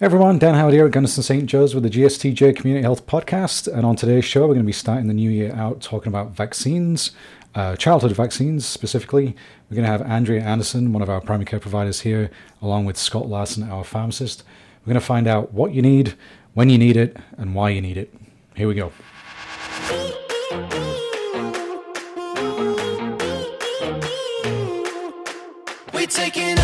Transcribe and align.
Everyone, 0.00 0.38
Dan 0.38 0.54
Howard 0.54 0.74
here 0.74 0.86
at 0.86 0.92
Gunnison 0.92 1.24
St. 1.24 1.46
Joe's 1.46 1.74
with 1.74 1.82
the 1.82 1.90
GSTJ 1.90 2.54
Community 2.54 2.84
Health 2.84 3.04
Podcast. 3.08 3.66
And 3.66 3.84
on 3.84 3.96
today's 3.96 4.24
show, 4.24 4.42
we're 4.42 4.54
going 4.54 4.60
to 4.60 4.64
be 4.64 4.70
starting 4.70 5.08
the 5.08 5.12
new 5.12 5.28
year 5.28 5.52
out 5.56 5.80
talking 5.80 6.08
about 6.08 6.30
vaccines, 6.30 7.10
uh, 7.56 7.74
childhood 7.74 8.12
vaccines 8.12 8.64
specifically. 8.64 9.34
We're 9.68 9.74
going 9.74 9.86
to 9.86 9.90
have 9.90 10.02
Andrea 10.02 10.40
Anderson, 10.40 10.92
one 10.92 11.02
of 11.02 11.10
our 11.10 11.20
primary 11.20 11.46
care 11.46 11.58
providers 11.58 12.02
here, 12.02 12.30
along 12.62 12.84
with 12.84 12.96
Scott 12.96 13.26
Larson, 13.26 13.68
our 13.68 13.82
pharmacist. 13.82 14.44
We're 14.86 14.92
going 14.92 15.00
to 15.00 15.04
find 15.04 15.26
out 15.26 15.52
what 15.52 15.74
you 15.74 15.82
need, 15.82 16.14
when 16.54 16.70
you 16.70 16.78
need 16.78 16.96
it, 16.96 17.16
and 17.36 17.56
why 17.56 17.70
you 17.70 17.80
need 17.80 17.96
it. 17.96 18.14
Here 18.54 18.68
we 18.68 18.74
go. 18.74 18.92
We 25.92 26.06
taking 26.06 26.57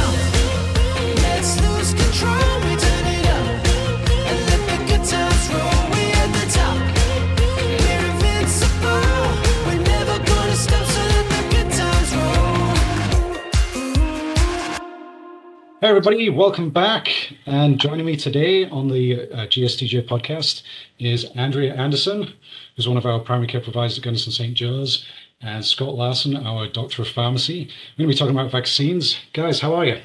Hey 15.85 15.91
everybody, 15.91 16.31
welcome 16.31 16.71
back. 16.71 17.09
And 17.45 17.79
joining 17.79 18.07
me 18.07 18.17
today 18.17 18.67
on 18.71 18.89
the 18.89 19.31
uh, 19.31 19.47
GSTJ 19.47 20.09
podcast 20.09 20.63
is 20.99 21.27
Andrea 21.37 21.75
Anderson, 21.75 22.33
who's 22.75 22.89
one 22.89 22.97
of 22.97 23.05
our 23.05 23.21
primary 23.21 23.49
care 23.49 23.61
providers 23.61 23.99
at 23.99 24.03
Gunnison 24.03 24.33
St. 24.33 24.55
Joe's, 24.55 25.07
and 25.43 25.63
Scott 25.63 25.95
Larson, 25.95 26.39
our 26.39 26.69
doctor 26.69 27.03
of 27.03 27.09
pharmacy. 27.09 27.69
We're 27.99 28.07
going 28.07 28.09
to 28.11 28.15
be 28.15 28.19
talking 28.19 28.35
about 28.35 28.51
vaccines. 28.51 29.19
Guys, 29.35 29.61
how 29.61 29.75
are 29.75 29.85
you? 29.85 30.01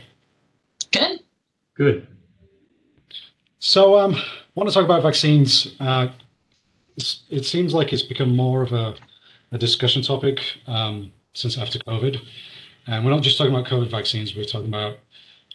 Good. 0.91 1.21
Good. 1.75 2.07
So, 3.59 3.97
um, 3.97 4.15
I 4.15 4.21
want 4.55 4.67
to 4.69 4.73
talk 4.73 4.83
about 4.83 5.01
vaccines. 5.01 5.77
Uh, 5.79 6.09
it's, 6.97 7.23
it 7.29 7.45
seems 7.45 7.73
like 7.73 7.93
it's 7.93 8.03
become 8.03 8.35
more 8.35 8.63
of 8.63 8.73
a, 8.73 8.95
a 9.53 9.57
discussion 9.57 10.01
topic 10.01 10.41
um, 10.67 11.13
since 11.31 11.57
after 11.57 11.79
COVID. 11.79 12.19
And 12.85 13.05
we're 13.05 13.11
not 13.11 13.23
just 13.23 13.37
talking 13.37 13.53
about 13.53 13.67
COVID 13.67 13.89
vaccines, 13.89 14.35
we're 14.35 14.43
talking 14.43 14.67
about 14.67 14.97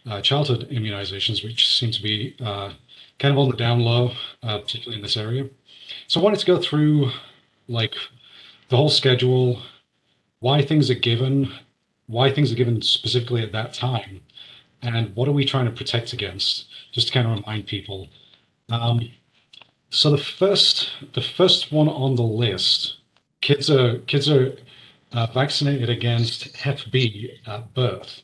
uh, 0.06 0.20
childhood 0.20 0.68
immunizations, 0.70 1.42
which 1.42 1.76
seem 1.78 1.90
to 1.90 2.02
be 2.02 2.36
uh, 2.40 2.72
kind 3.18 3.32
of 3.32 3.38
on 3.38 3.48
the 3.48 3.56
down 3.56 3.80
low, 3.80 4.12
uh, 4.42 4.58
particularly 4.58 4.96
in 4.96 5.02
this 5.02 5.16
area. 5.16 5.48
So, 6.06 6.20
I 6.20 6.24
wanted 6.24 6.40
to 6.40 6.46
go 6.46 6.60
through 6.60 7.10
like 7.68 7.94
the 8.68 8.76
whole 8.76 8.90
schedule, 8.90 9.62
why 10.40 10.62
things 10.62 10.90
are 10.90 10.94
given, 10.94 11.52
why 12.06 12.32
things 12.32 12.52
are 12.52 12.56
given 12.56 12.82
specifically 12.82 13.42
at 13.42 13.52
that 13.52 13.72
time, 13.72 14.20
and 14.82 15.14
what 15.16 15.28
are 15.28 15.32
we 15.32 15.44
trying 15.44 15.66
to 15.66 15.70
protect 15.70 16.12
against, 16.12 16.66
just 16.92 17.08
to 17.08 17.12
kind 17.12 17.26
of 17.26 17.38
remind 17.38 17.66
people. 17.66 18.08
Um, 18.70 19.10
so 19.90 20.10
the 20.10 20.18
first, 20.18 20.90
the 21.14 21.22
first 21.22 21.72
one 21.72 21.88
on 21.88 22.16
the 22.16 22.22
list, 22.22 22.96
kids 23.40 23.70
are 23.70 23.98
kids 24.00 24.28
are 24.28 24.56
uh, 25.12 25.26
vaccinated 25.32 25.88
against 25.88 26.56
Hep 26.56 26.80
B 26.90 27.38
at 27.46 27.72
birth. 27.74 28.22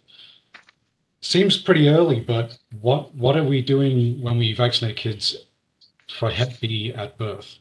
Seems 1.23 1.59
pretty 1.59 1.89
early, 1.89 2.21
but 2.21 2.59
what 2.81 3.15
what 3.15 3.37
are 3.37 3.45
we 3.45 3.61
doing 3.61 4.23
when 4.23 4.39
we 4.39 4.55
vaccinate 4.55 4.97
kids 4.97 5.37
for 6.19 6.31
Hep 6.31 6.59
B 6.61 6.93
at 6.95 7.19
birth? 7.19 7.59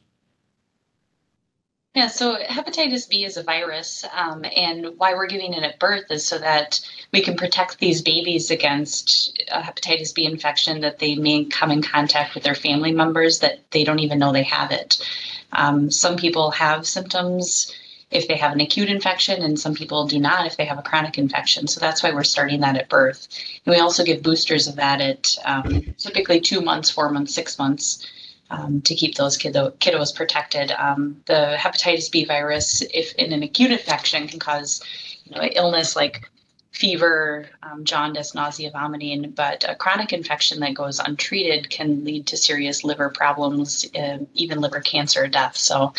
Yeah, 1.96 2.08
so 2.08 2.38
hepatitis 2.38 3.10
B 3.10 3.26
is 3.26 3.36
a 3.36 3.44
virus, 3.44 4.06
um, 4.14 4.46
and 4.56 4.94
why 4.98 5.16
we're 5.16 5.28
giving 5.28 5.54
it 5.54 5.64
at 5.64 5.80
birth 5.80 6.12
is 6.12 6.26
so 6.26 6.38
that 6.38 6.80
we 7.12 7.22
can 7.22 7.36
protect 7.36 7.80
these 7.80 8.02
babies 8.02 8.52
against 8.52 9.44
a 9.52 9.60
hepatitis 9.60 10.14
B 10.14 10.26
infection 10.26 10.82
that 10.82 11.00
they 11.00 11.16
may 11.16 11.46
come 11.46 11.72
in 11.72 11.82
contact 11.82 12.36
with 12.36 12.44
their 12.44 12.56
family 12.56 12.94
members 12.94 13.40
that 13.40 13.70
they 13.72 13.84
don't 13.84 14.00
even 14.00 14.20
know 14.20 14.32
they 14.32 14.44
have 14.44 14.72
it. 14.72 15.04
Um, 15.52 15.90
some 15.90 16.16
people 16.16 16.52
have 16.52 16.88
symptoms 16.88 17.74
if 18.12 18.28
they 18.28 18.38
have 18.38 18.52
an 18.52 18.62
acute 18.62 18.90
infection, 18.90 19.42
and 19.42 19.60
some 19.60 19.76
people 19.76 20.08
do 20.08 20.20
not 20.20 20.46
if 20.46 20.58
they 20.58 20.66
have 20.66 20.80
a 20.80 20.84
chronic 20.84 21.18
infection. 21.18 21.68
So 21.68 21.80
that's 21.80 22.02
why 22.02 22.12
we're 22.12 22.24
starting 22.24 22.62
that 22.62 22.76
at 22.76 22.90
birth. 22.90 23.28
And 23.66 23.76
we 23.76 23.80
also 23.80 24.04
give 24.04 24.24
boosters 24.24 24.68
of 24.68 24.76
that 24.78 25.02
at 25.02 25.38
um, 25.46 25.94
typically 25.98 26.40
two 26.40 26.62
months, 26.62 26.90
four 26.90 27.10
months, 27.10 27.34
six 27.34 27.60
months 27.60 28.08
um, 28.50 28.82
to 28.82 28.96
keep 28.96 29.16
those 29.16 29.38
kiddo- 29.38 29.72
kiddos 29.80 30.16
protected. 30.16 30.72
Um, 30.72 31.22
the 31.26 31.56
hepatitis 31.58 32.12
B 32.12 32.26
virus, 32.26 32.82
if 32.94 33.14
in 33.16 33.32
an 33.32 33.44
acute 33.44 33.72
infection, 33.72 34.28
can 34.28 34.40
cause 34.40 34.82
you 35.26 35.36
know 35.36 35.44
illness 35.44 35.96
like 35.96 36.28
fever, 36.72 37.50
um, 37.62 37.84
jaundice, 37.84 38.34
nausea, 38.34 38.72
vomiting. 38.72 39.32
But 39.32 39.66
a 39.68 39.76
chronic 39.76 40.14
infection 40.14 40.60
that 40.62 40.74
goes 40.74 41.00
untreated 41.00 41.70
can 41.70 42.04
lead 42.06 42.28
to 42.28 42.38
serious 42.38 42.84
liver 42.84 43.10
problems, 43.10 43.86
uh, 43.96 44.20
even 44.34 44.62
liver 44.62 44.80
cancer 44.80 45.28
death. 45.28 45.58
So 45.58 45.94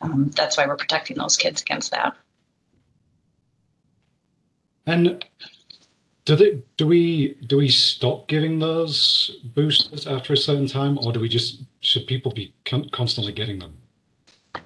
um, 0.00 0.30
that's 0.34 0.56
why 0.56 0.66
we're 0.66 0.76
protecting 0.76 1.16
those 1.18 1.36
kids 1.36 1.62
against 1.62 1.90
that. 1.90 2.16
And 4.86 5.24
do 6.24 6.36
they 6.36 6.62
do 6.76 6.86
we 6.86 7.34
do 7.46 7.58
we 7.58 7.68
stop 7.68 8.28
giving 8.28 8.58
those 8.58 9.38
boosters 9.54 10.06
after 10.06 10.32
a 10.32 10.36
certain 10.36 10.66
time, 10.66 10.98
or 10.98 11.12
do 11.12 11.20
we 11.20 11.28
just 11.28 11.62
should 11.80 12.06
people 12.06 12.32
be 12.32 12.52
con- 12.64 12.88
constantly 12.90 13.32
getting 13.32 13.58
them? 13.58 13.74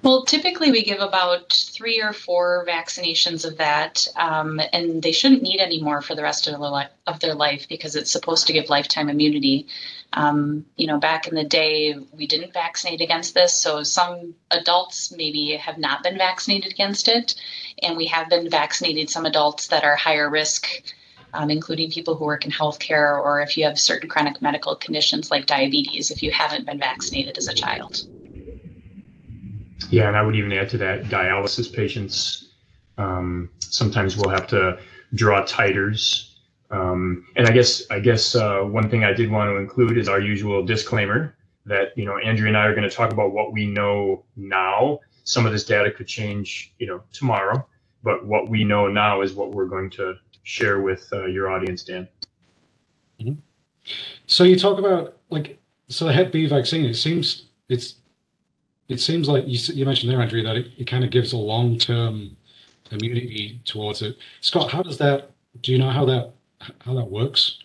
Well, 0.01 0.23
typically 0.25 0.71
we 0.71 0.83
give 0.83 0.99
about 0.99 1.53
three 1.53 2.01
or 2.01 2.11
four 2.11 2.65
vaccinations 2.67 3.45
of 3.45 3.57
that, 3.57 4.07
um, 4.15 4.59
and 4.73 5.01
they 5.01 5.11
shouldn't 5.11 5.43
need 5.43 5.59
any 5.59 5.81
more 5.81 6.01
for 6.01 6.15
the 6.15 6.23
rest 6.23 6.47
of 6.47 6.59
li- 6.59 6.87
of 7.07 7.19
their 7.19 7.35
life 7.35 7.67
because 7.69 7.95
it's 7.95 8.11
supposed 8.11 8.47
to 8.47 8.53
give 8.53 8.69
lifetime 8.69 9.09
immunity. 9.09 9.67
Um, 10.15 10.65
you 10.77 10.87
know, 10.87 10.97
back 10.97 11.27
in 11.27 11.35
the 11.35 11.43
day, 11.43 11.93
we 12.13 12.25
didn't 12.25 12.53
vaccinate 12.53 13.01
against 13.01 13.33
this, 13.33 13.53
so 13.53 13.83
some 13.83 14.33
adults 14.49 15.11
maybe 15.11 15.57
have 15.57 15.77
not 15.77 16.03
been 16.03 16.17
vaccinated 16.17 16.71
against 16.71 17.09
it, 17.09 17.35
and 17.83 17.97
we 17.97 18.07
have 18.07 18.29
been 18.29 18.49
vaccinated 18.49 19.09
some 19.09 19.25
adults 19.25 19.67
that 19.67 19.83
are 19.83 19.95
higher 19.95 20.29
risk. 20.29 20.67
Um, 21.33 21.49
including 21.49 21.91
people 21.91 22.15
who 22.15 22.23
work 22.23 22.45
in 22.45 22.51
healthcare, 22.51 23.21
or 23.21 23.41
if 23.41 23.57
you 23.57 23.65
have 23.65 23.77
certain 23.77 24.07
chronic 24.07 24.41
medical 24.41 24.73
conditions 24.73 25.29
like 25.29 25.45
diabetes, 25.45 26.09
if 26.09 26.23
you 26.23 26.31
haven't 26.31 26.65
been 26.65 26.79
vaccinated 26.79 27.37
as 27.37 27.49
a 27.49 27.53
child. 27.53 28.07
Yeah, 29.89 30.07
and 30.07 30.15
I 30.15 30.21
would 30.21 30.35
even 30.37 30.53
add 30.53 30.69
to 30.69 30.77
that 30.77 31.03
dialysis 31.05 31.73
patients. 31.73 32.53
Um, 32.97 33.49
sometimes 33.59 34.15
we'll 34.15 34.29
have 34.29 34.47
to 34.47 34.79
draw 35.13 35.43
titers. 35.43 36.34
Um, 36.71 37.25
and 37.35 37.47
I 37.47 37.51
guess 37.51 37.83
I 37.89 37.99
guess 37.99 38.35
uh, 38.35 38.61
one 38.61 38.89
thing 38.89 39.03
I 39.03 39.13
did 39.13 39.29
want 39.29 39.49
to 39.49 39.57
include 39.57 39.97
is 39.97 40.09
our 40.09 40.19
usual 40.19 40.65
disclaimer 40.65 41.35
that 41.65 41.97
you 41.97 42.05
know 42.05 42.17
Andrea 42.17 42.47
and 42.47 42.57
I 42.57 42.65
are 42.65 42.75
going 42.75 42.89
to 42.89 42.95
talk 42.95 43.11
about 43.11 43.31
what 43.31 43.53
we 43.53 43.65
know 43.67 44.23
now. 44.35 44.99
Some 45.23 45.45
of 45.45 45.51
this 45.51 45.65
data 45.65 45.91
could 45.91 46.07
change, 46.07 46.73
you 46.77 46.85
know, 46.87 47.01
tomorrow, 47.11 47.67
but 48.03 48.25
what 48.25 48.49
we 48.49 48.63
know 48.63 48.87
now 48.87 49.21
is 49.21 49.33
what 49.33 49.51
we're 49.51 49.65
going 49.65 49.89
to 49.91 50.15
share 50.43 50.81
with 50.81 51.07
uh, 51.11 51.25
your 51.25 51.49
audience, 51.49 51.83
Dan. 51.83 52.07
So 54.27 54.43
you 54.43 54.57
talk 54.57 54.79
about 54.79 55.17
like 55.29 55.59
so 55.87 56.05
the 56.05 56.13
Hep 56.13 56.31
B 56.31 56.47
vaccine. 56.47 56.85
It 56.85 56.95
seems 56.95 57.45
it's 57.69 57.95
it 58.87 58.99
seems 58.99 59.27
like 59.27 59.45
you, 59.47 59.57
you 59.73 59.85
mentioned 59.85 60.11
there, 60.11 60.21
Andrea, 60.21 60.43
that 60.43 60.55
it, 60.55 60.67
it 60.77 60.87
kind 60.87 61.03
of 61.03 61.09
gives 61.09 61.33
a 61.33 61.37
long 61.37 61.77
term 61.77 62.35
immunity 62.91 63.59
towards 63.65 64.01
it. 64.01 64.17
Scott, 64.41 64.71
how 64.71 64.83
does 64.83 64.97
that? 64.99 65.31
Do 65.61 65.71
you 65.71 65.77
know 65.77 65.89
how 65.89 66.05
that 66.05 66.33
how 66.79 66.93
that 66.95 67.09
works? 67.09 67.59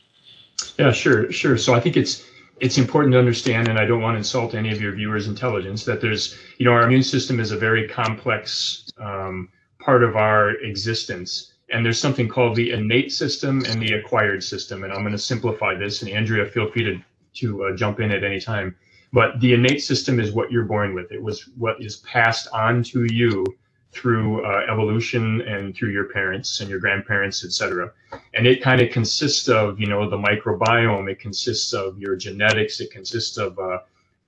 Yeah, 0.78 0.92
sure, 0.92 1.30
sure. 1.32 1.56
So 1.56 1.74
I 1.74 1.80
think 1.80 1.96
it's 1.96 2.26
it's 2.60 2.76
important 2.76 3.12
to 3.14 3.18
understand, 3.18 3.68
and 3.68 3.78
I 3.78 3.86
don't 3.86 4.02
want 4.02 4.14
to 4.14 4.18
insult 4.18 4.54
any 4.54 4.70
of 4.70 4.80
your 4.80 4.92
viewers' 4.92 5.26
intelligence, 5.26 5.84
that 5.86 6.00
there's, 6.02 6.36
you 6.58 6.66
know, 6.66 6.72
our 6.72 6.82
immune 6.82 7.02
system 7.02 7.40
is 7.40 7.52
a 7.52 7.56
very 7.56 7.88
complex 7.88 8.84
um, 8.98 9.48
part 9.78 10.04
of 10.04 10.14
our 10.14 10.50
existence. 10.56 11.54
And 11.72 11.84
there's 11.84 11.98
something 11.98 12.28
called 12.28 12.56
the 12.56 12.72
innate 12.72 13.12
system 13.12 13.64
and 13.66 13.80
the 13.80 13.94
acquired 13.94 14.44
system. 14.44 14.84
And 14.84 14.92
I'm 14.92 15.00
going 15.00 15.12
to 15.12 15.18
simplify 15.18 15.74
this, 15.74 16.02
and 16.02 16.10
Andrea, 16.10 16.44
feel 16.44 16.70
free 16.70 16.84
to, 16.84 17.00
to 17.36 17.64
uh, 17.64 17.76
jump 17.76 17.98
in 18.00 18.10
at 18.10 18.24
any 18.24 18.40
time. 18.40 18.76
But 19.12 19.40
the 19.40 19.54
innate 19.54 19.82
system 19.82 20.20
is 20.20 20.32
what 20.32 20.52
you're 20.52 20.64
born 20.64 20.94
with. 20.94 21.10
It 21.10 21.22
was 21.22 21.48
what 21.56 21.82
is 21.82 21.96
passed 21.98 22.48
on 22.52 22.82
to 22.84 23.06
you 23.10 23.46
through 23.92 24.44
uh, 24.44 24.66
evolution 24.70 25.40
and 25.42 25.74
through 25.74 25.90
your 25.90 26.04
parents 26.04 26.60
and 26.60 26.70
your 26.70 26.78
grandparents, 26.78 27.44
et 27.44 27.52
cetera. 27.52 27.92
And 28.34 28.46
it 28.46 28.62
kind 28.62 28.80
of 28.80 28.90
consists 28.90 29.48
of 29.48 29.80
you 29.80 29.86
know 29.86 30.08
the 30.08 30.16
microbiome. 30.16 31.10
It 31.10 31.18
consists 31.18 31.72
of 31.72 31.98
your 31.98 32.16
genetics. 32.16 32.80
It 32.80 32.90
consists 32.90 33.36
of 33.36 33.58
uh, 33.58 33.80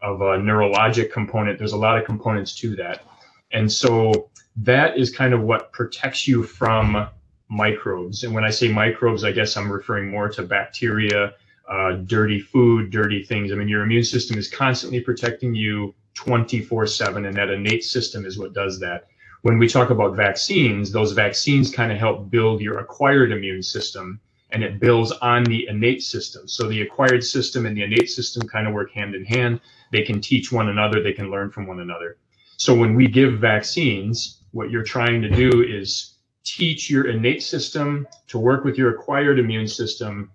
of 0.02 0.20
a 0.20 0.36
neurologic 0.36 1.12
component. 1.12 1.58
There's 1.58 1.72
a 1.72 1.76
lot 1.76 1.96
of 1.98 2.04
components 2.04 2.54
to 2.56 2.74
that. 2.76 3.04
And 3.52 3.70
so 3.70 4.30
that 4.56 4.98
is 4.98 5.14
kind 5.14 5.32
of 5.32 5.42
what 5.42 5.72
protects 5.72 6.26
you 6.26 6.42
from 6.42 7.08
microbes. 7.48 8.24
And 8.24 8.34
when 8.34 8.44
i 8.44 8.50
say 8.50 8.72
microbes 8.72 9.24
i 9.24 9.30
guess 9.30 9.56
i'm 9.56 9.70
referring 9.70 10.10
more 10.10 10.28
to 10.30 10.42
bacteria 10.42 11.34
uh, 11.68 11.92
dirty 12.06 12.40
food 12.40 12.90
dirty 12.90 13.22
things. 13.22 13.52
I 13.52 13.54
mean 13.54 13.68
your 13.68 13.82
immune 13.82 14.04
system 14.04 14.38
is 14.38 14.48
constantly 14.48 15.00
protecting 15.00 15.54
you 15.54 15.94
24 16.14 16.86
7 16.86 17.26
and 17.26 17.36
that 17.36 17.50
innate 17.50 17.84
system 17.84 18.24
is 18.24 18.38
what 18.38 18.52
does 18.52 18.80
that 18.80 19.06
when 19.42 19.58
we 19.58 19.68
talk 19.68 19.90
about 19.90 20.16
vaccines, 20.16 20.92
those 20.92 21.12
vaccines 21.12 21.70
kind 21.74 21.92
of 21.92 21.98
help 21.98 22.30
build 22.30 22.60
your 22.60 22.78
acquired 22.78 23.32
immune 23.32 23.62
system. 23.62 24.20
and 24.54 24.62
it 24.62 24.78
builds 24.78 25.10
on 25.22 25.44
the 25.44 25.66
innate 25.66 26.02
system. 26.02 26.46
So 26.46 26.68
the 26.68 26.82
acquired 26.82 27.24
system 27.24 27.64
and 27.64 27.74
the 27.74 27.84
innate 27.84 28.10
system 28.10 28.46
kind 28.46 28.66
of 28.68 28.74
work 28.74 28.90
hand 28.92 29.14
in 29.14 29.24
hand. 29.24 29.60
They 29.92 30.02
can 30.02 30.20
teach 30.20 30.52
one 30.52 30.68
another, 30.68 31.02
they 31.02 31.14
can 31.14 31.30
learn 31.30 31.50
from 31.50 31.66
one 31.66 31.80
another. 31.80 32.18
So 32.58 32.74
when 32.74 32.94
we 32.94 33.08
give 33.08 33.38
vaccines, 33.38 34.42
what 34.50 34.70
you're 34.70 34.82
trying 34.82 35.22
to 35.22 35.30
do 35.30 35.62
is 35.62 36.18
teach 36.44 36.90
your 36.90 37.08
innate 37.08 37.42
system 37.42 38.06
to 38.28 38.38
work 38.38 38.62
with 38.62 38.76
your 38.76 38.94
acquired 38.94 39.38
immune 39.38 39.68
system, 39.68 40.30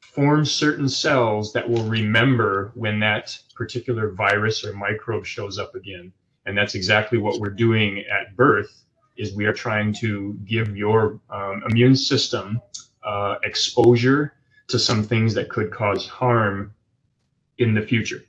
form 0.00 0.46
certain 0.46 0.88
cells 0.88 1.52
that 1.52 1.68
will 1.68 1.84
remember 1.84 2.72
when 2.74 2.98
that 3.00 3.38
particular 3.54 4.10
virus 4.10 4.64
or 4.64 4.72
microbe 4.72 5.26
shows 5.26 5.58
up 5.58 5.74
again. 5.74 6.14
And 6.50 6.58
that's 6.58 6.74
exactly 6.74 7.16
what 7.16 7.38
we're 7.38 7.50
doing 7.50 8.02
at 8.10 8.34
birth 8.36 8.82
is 9.16 9.32
we 9.36 9.46
are 9.46 9.52
trying 9.52 9.92
to 9.92 10.36
give 10.44 10.76
your 10.76 11.20
um, 11.30 11.62
immune 11.70 11.94
system 11.94 12.60
uh, 13.04 13.36
exposure 13.44 14.32
to 14.66 14.76
some 14.76 15.04
things 15.04 15.32
that 15.34 15.48
could 15.48 15.70
cause 15.70 16.08
harm 16.08 16.74
in 17.58 17.72
the 17.72 17.80
future. 17.80 18.24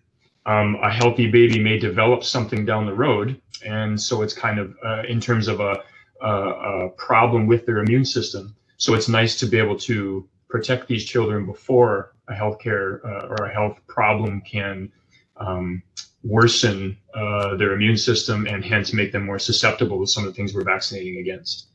Um, 0.46 0.78
a 0.84 0.92
healthy 0.92 1.32
baby 1.32 1.58
may 1.58 1.80
develop 1.80 2.24
something 2.24 2.64
down 2.64 2.86
the 2.86 2.94
road, 2.94 3.42
and 3.66 4.00
so 4.00 4.22
it's 4.22 4.36
kind 4.36 4.60
of 4.60 4.76
uh, 4.86 5.02
in 5.10 5.20
terms 5.20 5.48
of 5.48 5.60
a, 5.60 5.82
a, 6.22 6.30
a 6.30 6.90
problem 6.90 7.48
with 7.48 7.66
their 7.66 7.80
immune 7.80 8.06
system. 8.06 8.56
So 8.78 8.94
it's 8.94 9.10
nice 9.10 9.36
to 9.40 9.48
be 9.48 9.58
able 9.58 9.80
to 9.80 10.30
protect 10.48 10.88
these 10.88 11.06
children 11.06 11.48
before 11.48 12.14
a 12.28 12.34
healthcare 12.34 13.04
uh, 13.04 13.30
or 13.30 13.46
a 13.48 13.52
health 13.52 13.80
problem 13.88 14.42
can 14.42 14.92
um, 15.38 15.82
worsen 16.24 16.98
uh, 17.14 17.56
their 17.56 17.74
immune 17.74 17.98
system 17.98 18.48
and 18.48 18.64
hence 18.64 18.94
make 18.94 19.12
them 19.12 19.26
more 19.26 19.40
susceptible 19.40 20.00
to 20.00 20.08
some 20.08 20.24
of 20.24 20.30
the 20.30 20.36
things 20.36 20.54
we're 20.54 20.64
vaccinating 20.64 21.18
against. 21.18 21.68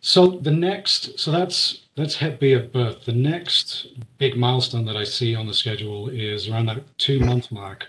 So 0.00 0.26
the 0.26 0.50
next, 0.50 1.18
so 1.18 1.30
that's 1.30 1.82
that's 1.96 2.16
Hep 2.16 2.40
B 2.40 2.54
at 2.54 2.72
birth. 2.72 3.04
The 3.04 3.12
next 3.12 3.86
big 4.18 4.36
milestone 4.36 4.84
that 4.86 4.96
I 4.96 5.04
see 5.04 5.36
on 5.36 5.46
the 5.46 5.54
schedule 5.54 6.08
is 6.08 6.48
around 6.48 6.66
that 6.66 6.82
two 6.98 7.20
month 7.20 7.52
mark, 7.52 7.86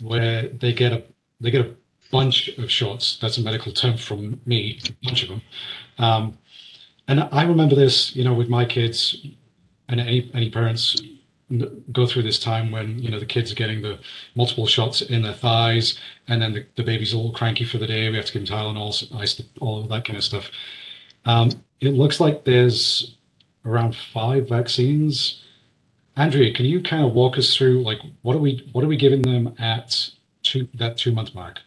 where 0.00 0.48
they 0.48 0.72
get 0.72 0.92
a 0.92 1.02
they 1.38 1.50
get 1.50 1.66
a 1.66 1.74
bunch 2.10 2.48
of 2.56 2.70
shots. 2.70 3.18
That's 3.20 3.36
a 3.36 3.42
medical 3.42 3.72
term 3.72 3.98
from 3.98 4.40
me, 4.46 4.80
a 4.88 5.06
bunch 5.06 5.22
of 5.22 5.28
them. 5.28 5.42
Um, 5.98 6.38
and 7.08 7.28
I 7.30 7.42
remember 7.42 7.74
this, 7.74 8.16
you 8.16 8.24
know, 8.24 8.32
with 8.32 8.48
my 8.48 8.64
kids, 8.64 9.26
and 9.88 10.00
any 10.00 10.30
any 10.32 10.50
parents 10.50 10.96
go 11.92 12.06
through 12.06 12.22
this 12.22 12.38
time 12.38 12.70
when 12.70 12.98
you 12.98 13.10
know 13.10 13.18
the 13.18 13.26
kids 13.26 13.50
are 13.50 13.56
getting 13.56 13.82
the 13.82 13.98
multiple 14.34 14.66
shots 14.66 15.02
in 15.02 15.22
their 15.22 15.34
thighs, 15.34 15.98
and 16.28 16.40
then 16.40 16.52
the, 16.52 16.66
the 16.76 16.82
baby's 16.82 17.14
all 17.14 17.32
cranky 17.32 17.64
for 17.64 17.78
the 17.78 17.86
day. 17.86 18.08
We 18.08 18.16
have 18.16 18.26
to 18.26 18.32
give 18.32 18.46
them 18.46 18.56
Tylenol, 18.56 19.50
all 19.60 19.80
of 19.80 19.88
that 19.88 20.04
kind 20.04 20.16
of 20.16 20.24
stuff. 20.24 20.50
Um, 21.24 21.50
it 21.80 21.90
looks 21.90 22.20
like 22.20 22.44
there's 22.44 23.16
around 23.64 23.96
five 23.96 24.48
vaccines. 24.48 25.42
Andrea, 26.16 26.52
can 26.52 26.66
you 26.66 26.82
kind 26.82 27.04
of 27.04 27.12
walk 27.12 27.38
us 27.38 27.56
through 27.56 27.82
like 27.82 27.98
what 28.22 28.36
are 28.36 28.40
we 28.40 28.68
what 28.72 28.84
are 28.84 28.88
we 28.88 28.96
giving 28.96 29.22
them 29.22 29.54
at 29.58 30.10
two 30.42 30.68
that 30.74 30.96
two 30.96 31.12
month 31.12 31.34
mark? 31.34 31.60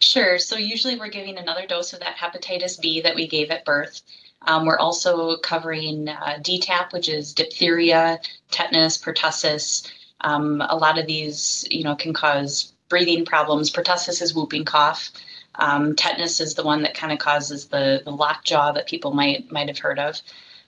Sure. 0.00 0.38
So 0.38 0.56
usually 0.56 0.98
we're 0.98 1.08
giving 1.08 1.38
another 1.38 1.66
dose 1.66 1.92
of 1.92 2.00
that 2.00 2.16
hepatitis 2.16 2.80
B 2.80 3.00
that 3.00 3.14
we 3.14 3.26
gave 3.26 3.50
at 3.50 3.64
birth. 3.64 4.02
Um, 4.42 4.64
we're 4.64 4.78
also 4.78 5.36
covering 5.38 6.08
uh, 6.08 6.38
DTaP, 6.40 6.92
which 6.92 7.08
is 7.08 7.34
diphtheria, 7.34 8.20
tetanus, 8.50 8.96
pertussis. 8.96 9.90
Um, 10.20 10.62
a 10.68 10.76
lot 10.76 10.98
of 10.98 11.06
these, 11.06 11.66
you 11.70 11.84
know, 11.84 11.96
can 11.96 12.12
cause 12.12 12.72
breathing 12.88 13.24
problems. 13.24 13.70
Pertussis 13.70 14.22
is 14.22 14.34
whooping 14.34 14.64
cough. 14.64 15.10
Um, 15.56 15.96
tetanus 15.96 16.40
is 16.40 16.54
the 16.54 16.64
one 16.64 16.82
that 16.82 16.94
kind 16.94 17.12
of 17.12 17.18
causes 17.18 17.66
the, 17.66 18.00
the 18.04 18.12
lockjaw 18.12 18.72
that 18.72 18.86
people 18.86 19.12
might 19.12 19.50
might 19.50 19.68
have 19.68 19.78
heard 19.78 19.98
of. 19.98 20.20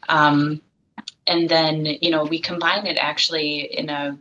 Um, 0.08 0.60
and 1.26 1.48
then, 1.48 1.86
you 1.86 2.10
know, 2.10 2.24
we 2.24 2.40
combine 2.40 2.86
it 2.86 2.98
actually 2.98 3.60
in 3.78 3.88
a 3.88 4.18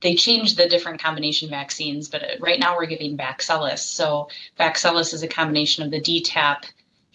they 0.00 0.14
changed 0.14 0.56
the 0.56 0.68
different 0.68 1.02
combination 1.02 1.48
vaccines, 1.48 2.08
but 2.08 2.22
right 2.40 2.60
now 2.60 2.76
we're 2.76 2.86
giving 2.86 3.16
Vaxelis. 3.16 3.78
So 3.78 4.28
Vaxelis 4.58 5.14
is 5.14 5.22
a 5.22 5.28
combination 5.28 5.84
of 5.84 5.90
the 5.90 6.00
DTaP, 6.00 6.64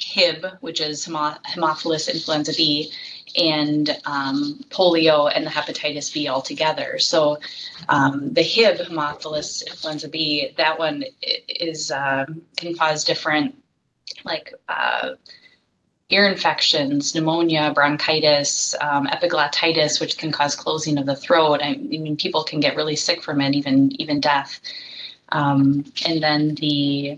Hib, 0.04 0.46
which 0.62 0.82
is 0.82 1.06
Haemophilus 1.08 2.14
influenza 2.14 2.54
B, 2.54 2.92
and 3.38 3.98
um, 4.06 4.60
polio 4.70 5.32
and 5.34 5.46
the 5.46 5.50
hepatitis 5.50 6.14
B 6.14 6.28
all 6.28 6.42
together. 6.42 7.00
So 7.00 7.40
um, 7.90 8.34
the 8.34 8.42
Hib, 8.42 8.78
Haemophilus 8.78 9.66
influenza 9.68 10.10
B, 10.10 10.54
that 10.58 10.78
one 10.80 11.04
is 11.48 11.92
uh, 11.92 12.26
can 12.58 12.76
cause 12.76 13.04
different 13.04 13.56
like 14.26 14.54
uh, 14.68 15.12
ear 16.10 16.28
infections, 16.28 17.16
pneumonia, 17.16 17.72
bronchitis, 17.74 18.76
um, 18.82 19.08
epiglottitis, 19.08 20.02
which 20.02 20.18
can 20.18 20.32
cause 20.32 20.56
closing 20.56 20.98
of 20.98 21.06
the 21.06 21.16
throat. 21.16 21.62
I 21.64 21.76
mean, 21.76 22.18
people 22.18 22.44
can 22.44 22.60
get 22.60 22.76
really 22.76 22.98
sick 22.98 23.22
from 23.24 23.40
it, 23.42 23.56
even 23.56 23.92
even 24.02 24.20
death. 24.20 24.60
Um, 25.30 25.86
and 26.06 26.22
then 26.22 26.56
the 26.56 27.18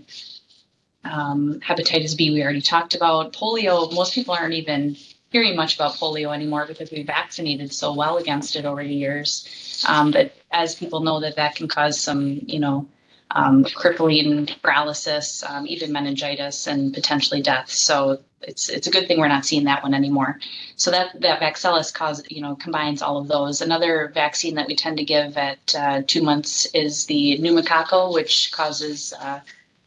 um, 1.04 1.60
hepatitis 1.60 2.16
B, 2.16 2.30
we 2.30 2.42
already 2.42 2.60
talked 2.60 2.94
about. 2.94 3.32
Polio, 3.32 3.92
most 3.94 4.14
people 4.14 4.34
aren't 4.34 4.54
even 4.54 4.96
hearing 5.30 5.56
much 5.56 5.74
about 5.74 5.94
polio 5.94 6.32
anymore 6.32 6.64
because 6.64 6.92
we 6.92 7.02
vaccinated 7.02 7.72
so 7.72 7.92
well 7.92 8.18
against 8.18 8.54
it 8.54 8.64
over 8.64 8.84
the 8.84 8.94
years. 8.94 9.84
Um, 9.88 10.12
but 10.12 10.32
as 10.52 10.76
people 10.76 11.00
know 11.00 11.18
that 11.20 11.34
that 11.36 11.56
can 11.56 11.66
cause 11.66 12.00
some, 12.00 12.40
you 12.46 12.60
know, 12.60 12.86
um, 13.32 13.64
crippling 13.64 14.48
paralysis, 14.62 15.42
um, 15.42 15.66
even 15.66 15.90
meningitis, 15.90 16.68
and 16.68 16.94
potentially 16.94 17.42
death. 17.42 17.68
So 17.68 18.20
it's 18.42 18.68
it's 18.68 18.86
a 18.86 18.90
good 18.90 19.08
thing 19.08 19.18
we're 19.18 19.28
not 19.28 19.44
seeing 19.44 19.64
that 19.64 19.82
one 19.82 19.92
anymore. 19.92 20.38
So 20.76 20.92
that 20.92 21.20
that 21.20 21.40
Vaxelis 21.40 21.92
cause 21.92 22.22
you 22.28 22.40
know 22.40 22.54
combines 22.54 23.02
all 23.02 23.18
of 23.18 23.26
those. 23.26 23.60
Another 23.60 24.12
vaccine 24.14 24.54
that 24.54 24.68
we 24.68 24.76
tend 24.76 24.98
to 24.98 25.04
give 25.04 25.36
at 25.36 25.74
uh, 25.76 26.02
two 26.06 26.22
months 26.22 26.66
is 26.66 27.06
the 27.06 27.38
pneumococcal, 27.40 28.12
which 28.12 28.52
causes 28.52 29.12
uh, 29.20 29.40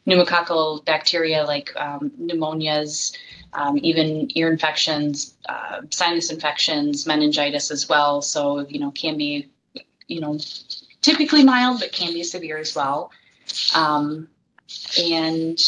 pneumococcal 0.07 0.83
bacteria 0.85 1.43
like 1.43 1.75
um, 1.75 2.11
pneumonias, 2.19 3.15
um, 3.53 3.77
even 3.81 4.29
ear 4.35 4.51
infections, 4.51 5.35
uh, 5.49 5.81
sinus 5.89 6.31
infections, 6.31 7.05
meningitis 7.05 7.71
as 7.71 7.89
well. 7.89 8.21
So 8.21 8.65
you 8.67 8.79
know 8.79 8.91
can 8.91 9.17
be 9.17 9.49
you 10.07 10.21
know 10.21 10.39
typically 11.01 11.43
mild, 11.43 11.79
but 11.81 11.91
can 11.91 12.13
be 12.13 12.23
severe 12.23 12.57
as 12.57 12.75
well. 12.75 13.11
Um, 13.75 14.27
and 15.01 15.59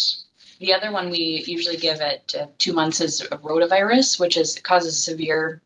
the 0.59 0.73
other 0.73 0.91
one 0.91 1.09
we 1.09 1.43
usually 1.47 1.77
give 1.77 2.01
at 2.01 2.35
uh, 2.37 2.47
two 2.57 2.73
months 2.73 3.01
is 3.01 3.21
rotavirus, 3.31 4.19
which 4.19 4.37
is 4.37 4.59
causes 4.59 5.01
severe 5.01 5.61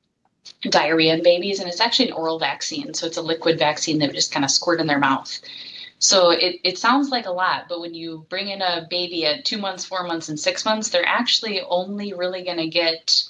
diarrhea 0.70 1.14
in 1.14 1.24
babies, 1.24 1.60
and 1.60 1.68
it's 1.68 1.82
actually 1.82 2.10
an 2.10 2.14
oral 2.14 2.40
vaccine. 2.40 2.94
So 2.94 3.08
it's 3.08 3.18
a 3.18 3.22
liquid 3.22 3.58
vaccine 3.58 4.00
that 4.00 4.10
we 4.10 4.16
just 4.16 4.32
kind 4.32 4.46
of 4.46 4.52
squirt 4.52 4.80
in 4.80 4.88
their 4.88 5.00
mouth. 5.00 5.40
So 6.04 6.32
it, 6.32 6.60
it 6.66 6.78
sounds 6.78 7.12
like 7.12 7.28
a 7.28 7.32
lot, 7.32 7.70
but 7.70 7.80
when 7.80 7.94
you 7.94 8.26
bring 8.28 8.50
in 8.50 8.62
a 8.62 8.86
baby 8.90 9.26
at 9.26 9.46
two 9.46 9.58
months, 9.58 9.86
four 9.86 10.04
months, 10.04 10.28
and 10.28 10.38
six 10.38 10.66
months, 10.66 10.90
they're 10.90 11.08
actually 11.08 11.62
only 11.62 12.12
really 12.12 12.44
going 12.44 12.58
to 12.58 12.68
get 12.68 13.24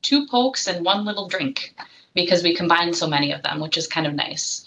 two 0.00 0.26
pokes 0.26 0.66
and 0.66 0.82
one 0.82 1.04
little 1.04 1.28
drink 1.28 1.74
because 2.14 2.42
we 2.42 2.56
combine 2.56 2.94
so 2.94 3.06
many 3.06 3.32
of 3.32 3.42
them, 3.42 3.60
which 3.60 3.76
is 3.76 3.86
kind 3.86 4.06
of 4.06 4.14
nice. 4.14 4.66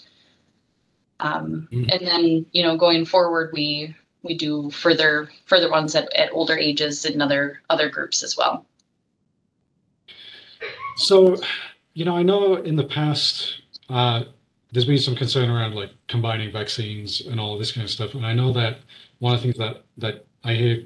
Um, 1.18 1.66
mm. 1.72 1.92
And 1.92 2.06
then, 2.06 2.46
you 2.52 2.62
know, 2.62 2.76
going 2.76 3.04
forward, 3.04 3.50
we 3.52 3.96
we 4.22 4.38
do 4.38 4.70
further 4.70 5.28
further 5.46 5.68
ones 5.68 5.96
at, 5.96 6.14
at 6.14 6.30
older 6.32 6.56
ages 6.56 7.04
in 7.04 7.20
other 7.20 7.62
other 7.68 7.88
groups 7.88 8.22
as 8.22 8.36
well. 8.36 8.64
So, 10.98 11.36
you 11.94 12.04
know, 12.04 12.16
I 12.16 12.22
know 12.22 12.54
in 12.54 12.76
the 12.76 12.84
past 12.84 13.60
uh, 13.88 14.22
there's 14.72 14.84
been 14.84 14.98
some 14.98 15.16
concern 15.16 15.50
around 15.50 15.74
like 15.74 15.90
combining 16.08 16.52
vaccines 16.52 17.22
and 17.26 17.40
all 17.40 17.58
this 17.58 17.72
kind 17.72 17.84
of 17.84 17.90
stuff, 17.90 18.14
and 18.14 18.24
I 18.24 18.32
know 18.32 18.52
that 18.52 18.78
one 19.18 19.34
of 19.34 19.40
the 19.40 19.44
things 19.44 19.58
that 19.58 19.84
that 19.98 20.26
I 20.44 20.54
hear 20.54 20.84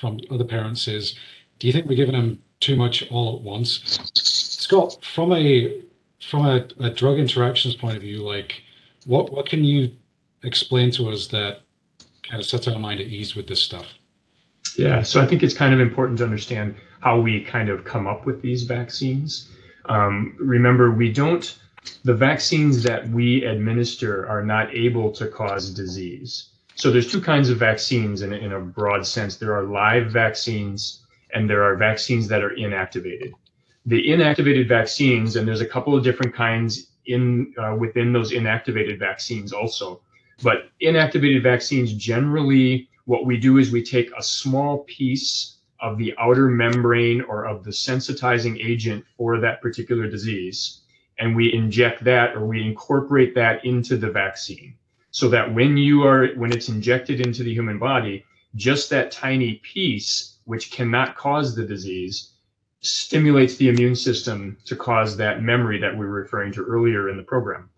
from 0.00 0.20
other 0.30 0.44
parents 0.44 0.88
is, 0.88 1.16
do 1.58 1.66
you 1.66 1.72
think 1.72 1.86
we're 1.86 1.96
giving 1.96 2.14
them 2.14 2.42
too 2.60 2.76
much 2.76 3.08
all 3.10 3.36
at 3.36 3.42
once? 3.42 3.80
Scott, 4.14 5.02
from 5.04 5.32
a 5.32 5.80
from 6.20 6.46
a, 6.46 6.66
a 6.80 6.90
drug 6.90 7.18
interactions 7.18 7.74
point 7.74 7.96
of 7.96 8.02
view, 8.02 8.22
like 8.22 8.62
what 9.06 9.32
what 9.32 9.46
can 9.46 9.64
you 9.64 9.92
explain 10.42 10.90
to 10.92 11.10
us 11.10 11.26
that 11.28 11.60
kind 12.22 12.40
of 12.40 12.46
sets 12.46 12.68
our 12.68 12.78
mind 12.78 13.00
at 13.00 13.06
ease 13.06 13.34
with 13.34 13.46
this 13.46 13.60
stuff? 13.60 13.86
Yeah, 14.76 15.02
so 15.02 15.20
I 15.20 15.26
think 15.26 15.42
it's 15.42 15.54
kind 15.54 15.74
of 15.74 15.80
important 15.80 16.18
to 16.18 16.24
understand 16.24 16.76
how 17.00 17.20
we 17.20 17.42
kind 17.42 17.68
of 17.68 17.84
come 17.84 18.06
up 18.06 18.24
with 18.26 18.40
these 18.42 18.62
vaccines. 18.62 19.50
Um, 19.86 20.36
remember, 20.38 20.90
we 20.90 21.12
don't, 21.12 21.58
the 22.04 22.14
vaccines 22.14 22.82
that 22.82 23.08
we 23.08 23.44
administer 23.44 24.28
are 24.28 24.44
not 24.44 24.74
able 24.74 25.10
to 25.12 25.26
cause 25.26 25.70
disease. 25.70 26.50
So 26.74 26.90
there's 26.90 27.10
two 27.10 27.20
kinds 27.20 27.50
of 27.50 27.58
vaccines 27.58 28.22
in, 28.22 28.32
in 28.32 28.52
a 28.52 28.60
broad 28.60 29.06
sense. 29.06 29.36
There 29.36 29.54
are 29.54 29.64
live 29.64 30.10
vaccines 30.10 31.04
and 31.34 31.48
there 31.48 31.62
are 31.62 31.76
vaccines 31.76 32.28
that 32.28 32.42
are 32.42 32.50
inactivated. 32.50 33.32
The 33.86 34.08
inactivated 34.08 34.68
vaccines, 34.68 35.36
and 35.36 35.46
there's 35.46 35.60
a 35.60 35.66
couple 35.66 35.96
of 35.96 36.04
different 36.04 36.34
kinds 36.34 36.90
in 37.06 37.54
uh, 37.56 37.74
within 37.78 38.12
those 38.12 38.32
inactivated 38.32 38.98
vaccines 38.98 39.52
also. 39.52 40.00
But 40.42 40.70
inactivated 40.82 41.42
vaccines 41.42 41.92
generally, 41.94 42.88
what 43.04 43.26
we 43.26 43.36
do 43.36 43.58
is 43.58 43.70
we 43.70 43.82
take 43.82 44.10
a 44.16 44.22
small 44.22 44.84
piece 44.84 45.58
of 45.80 45.98
the 45.98 46.14
outer 46.18 46.48
membrane 46.48 47.22
or 47.22 47.46
of 47.46 47.64
the 47.64 47.70
sensitizing 47.70 48.62
agent 48.64 49.04
for 49.16 49.40
that 49.40 49.62
particular 49.62 50.08
disease, 50.08 50.80
and 51.20 51.36
we 51.36 51.52
inject 51.52 52.02
that 52.04 52.34
or 52.34 52.46
we 52.46 52.62
incorporate 52.62 53.34
that 53.34 53.64
into 53.64 53.96
the 53.96 54.10
vaccine. 54.10 54.74
So 55.12 55.28
that 55.28 55.52
when 55.54 55.76
you 55.76 56.04
are 56.04 56.28
when 56.34 56.52
it's 56.52 56.68
injected 56.68 57.24
into 57.24 57.42
the 57.42 57.52
human 57.52 57.78
body, 57.78 58.24
just 58.54 58.90
that 58.90 59.10
tiny 59.10 59.56
piece, 59.56 60.38
which 60.44 60.70
cannot 60.70 61.16
cause 61.16 61.54
the 61.54 61.64
disease, 61.64 62.32
stimulates 62.80 63.56
the 63.56 63.68
immune 63.68 63.94
system 63.94 64.56
to 64.64 64.74
cause 64.74 65.16
that 65.16 65.42
memory 65.42 65.78
that 65.80 65.92
we 65.92 66.06
were 66.06 66.22
referring 66.22 66.52
to 66.52 66.64
earlier 66.64 67.08
in 67.08 67.16
the 67.16 67.22
program. 67.22 67.68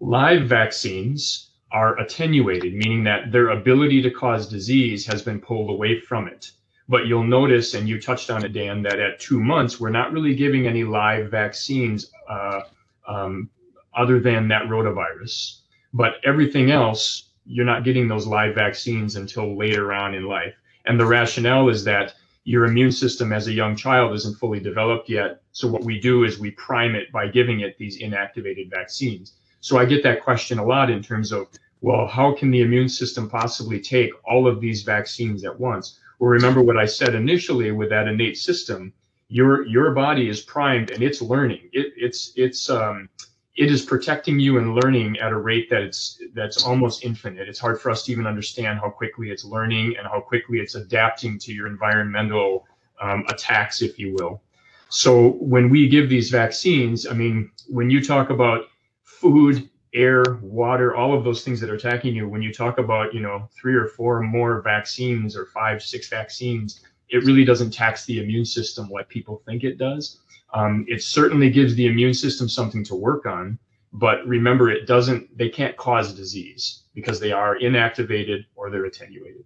Live 0.00 0.48
vaccines 0.48 1.50
are 1.72 1.98
attenuated, 1.98 2.74
meaning 2.74 3.04
that 3.04 3.32
their 3.32 3.50
ability 3.50 4.00
to 4.02 4.10
cause 4.10 4.48
disease 4.48 5.04
has 5.06 5.22
been 5.22 5.40
pulled 5.40 5.70
away 5.70 5.98
from 6.00 6.28
it. 6.28 6.52
But 6.88 7.06
you'll 7.06 7.24
notice, 7.24 7.74
and 7.74 7.88
you 7.88 8.00
touched 8.00 8.30
on 8.30 8.44
it, 8.44 8.52
Dan, 8.52 8.82
that 8.82 8.98
at 8.98 9.18
two 9.18 9.40
months, 9.42 9.80
we're 9.80 9.90
not 9.90 10.12
really 10.12 10.34
giving 10.34 10.66
any 10.66 10.84
live 10.84 11.30
vaccines 11.30 12.10
uh, 12.28 12.60
um, 13.08 13.48
other 13.94 14.20
than 14.20 14.48
that 14.48 14.64
rotavirus. 14.64 15.60
But 15.94 16.14
everything 16.24 16.70
else, 16.70 17.30
you're 17.46 17.64
not 17.64 17.84
getting 17.84 18.08
those 18.08 18.26
live 18.26 18.54
vaccines 18.54 19.16
until 19.16 19.56
later 19.56 19.92
on 19.92 20.14
in 20.14 20.24
life. 20.26 20.54
And 20.84 21.00
the 21.00 21.06
rationale 21.06 21.68
is 21.70 21.84
that 21.84 22.14
your 22.44 22.66
immune 22.66 22.92
system 22.92 23.32
as 23.32 23.46
a 23.46 23.52
young 23.52 23.74
child 23.74 24.12
isn't 24.14 24.36
fully 24.36 24.60
developed 24.60 25.08
yet. 25.08 25.40
So 25.52 25.66
what 25.66 25.84
we 25.84 25.98
do 25.98 26.24
is 26.24 26.38
we 26.38 26.50
prime 26.50 26.94
it 26.94 27.10
by 27.10 27.28
giving 27.28 27.60
it 27.60 27.78
these 27.78 28.02
inactivated 28.02 28.70
vaccines. 28.70 29.34
So 29.60 29.78
I 29.78 29.86
get 29.86 30.02
that 30.02 30.22
question 30.22 30.58
a 30.58 30.64
lot 30.64 30.90
in 30.90 31.02
terms 31.02 31.32
of, 31.32 31.48
well, 31.80 32.06
how 32.06 32.34
can 32.34 32.50
the 32.50 32.60
immune 32.60 32.88
system 32.90 33.30
possibly 33.30 33.80
take 33.80 34.10
all 34.26 34.46
of 34.46 34.60
these 34.60 34.82
vaccines 34.82 35.44
at 35.44 35.58
once? 35.58 36.00
Well, 36.18 36.30
remember 36.30 36.62
what 36.62 36.76
I 36.76 36.86
said 36.86 37.14
initially 37.14 37.70
with 37.72 37.90
that 37.90 38.08
innate 38.08 38.38
system. 38.38 38.92
Your 39.28 39.66
your 39.66 39.92
body 39.92 40.28
is 40.28 40.40
primed 40.42 40.90
and 40.90 41.02
it's 41.02 41.20
learning. 41.22 41.70
It, 41.72 41.92
it's 41.96 42.32
it's 42.36 42.70
um, 42.70 43.08
it 43.56 43.70
is 43.70 43.82
protecting 43.82 44.38
you 44.38 44.58
and 44.58 44.74
learning 44.74 45.18
at 45.18 45.32
a 45.32 45.36
rate 45.36 45.70
that 45.70 45.82
it's 45.82 46.20
that's 46.34 46.64
almost 46.64 47.04
infinite. 47.04 47.48
It's 47.48 47.58
hard 47.58 47.80
for 47.80 47.90
us 47.90 48.04
to 48.04 48.12
even 48.12 48.26
understand 48.26 48.80
how 48.80 48.90
quickly 48.90 49.30
it's 49.30 49.44
learning 49.44 49.96
and 49.98 50.06
how 50.06 50.20
quickly 50.20 50.58
it's 50.58 50.74
adapting 50.74 51.38
to 51.40 51.52
your 51.52 51.66
environmental 51.66 52.66
um, 53.00 53.24
attacks, 53.28 53.82
if 53.82 53.98
you 53.98 54.14
will. 54.14 54.42
So 54.88 55.30
when 55.40 55.70
we 55.70 55.88
give 55.88 56.08
these 56.08 56.30
vaccines, 56.30 57.06
I 57.06 57.14
mean, 57.14 57.50
when 57.68 57.90
you 57.90 58.04
talk 58.04 58.30
about 58.30 58.66
food, 59.02 59.68
air, 59.94 60.38
water, 60.42 60.94
all 60.94 61.16
of 61.16 61.24
those 61.24 61.44
things 61.44 61.60
that 61.60 61.70
are 61.70 61.74
attacking 61.74 62.14
you, 62.14 62.28
when 62.28 62.42
you 62.42 62.52
talk 62.52 62.78
about, 62.78 63.14
you 63.14 63.20
know, 63.20 63.48
three 63.58 63.74
or 63.74 63.86
four 63.86 64.20
more 64.20 64.60
vaccines 64.62 65.36
or 65.36 65.46
five, 65.46 65.82
six 65.82 66.08
vaccines, 66.08 66.84
it 67.08 67.24
really 67.24 67.44
doesn't 67.44 67.70
tax 67.70 68.04
the 68.04 68.22
immune 68.22 68.44
system 68.44 68.88
like 68.88 69.08
people 69.08 69.42
think 69.46 69.62
it 69.62 69.78
does. 69.78 70.20
Um, 70.52 70.84
it 70.88 71.02
certainly 71.02 71.50
gives 71.50 71.74
the 71.74 71.86
immune 71.86 72.14
system 72.14 72.48
something 72.48 72.84
to 72.84 72.94
work 72.94 73.26
on, 73.26 73.58
but 73.92 74.26
remember, 74.26 74.70
it 74.70 74.86
doesn't. 74.86 75.36
They 75.36 75.48
can't 75.48 75.76
cause 75.76 76.12
disease 76.12 76.82
because 76.94 77.20
they 77.20 77.32
are 77.32 77.58
inactivated 77.58 78.44
or 78.54 78.70
they're 78.70 78.84
attenuated. 78.84 79.44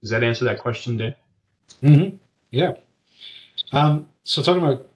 Does 0.00 0.10
that 0.10 0.22
answer 0.22 0.44
that 0.44 0.58
question, 0.58 0.96
Dan? 0.96 1.14
Mm-hmm. 1.82 2.16
Yeah. 2.50 2.72
Um, 3.72 4.08
so 4.22 4.42
talking 4.42 4.62
about, 4.62 4.88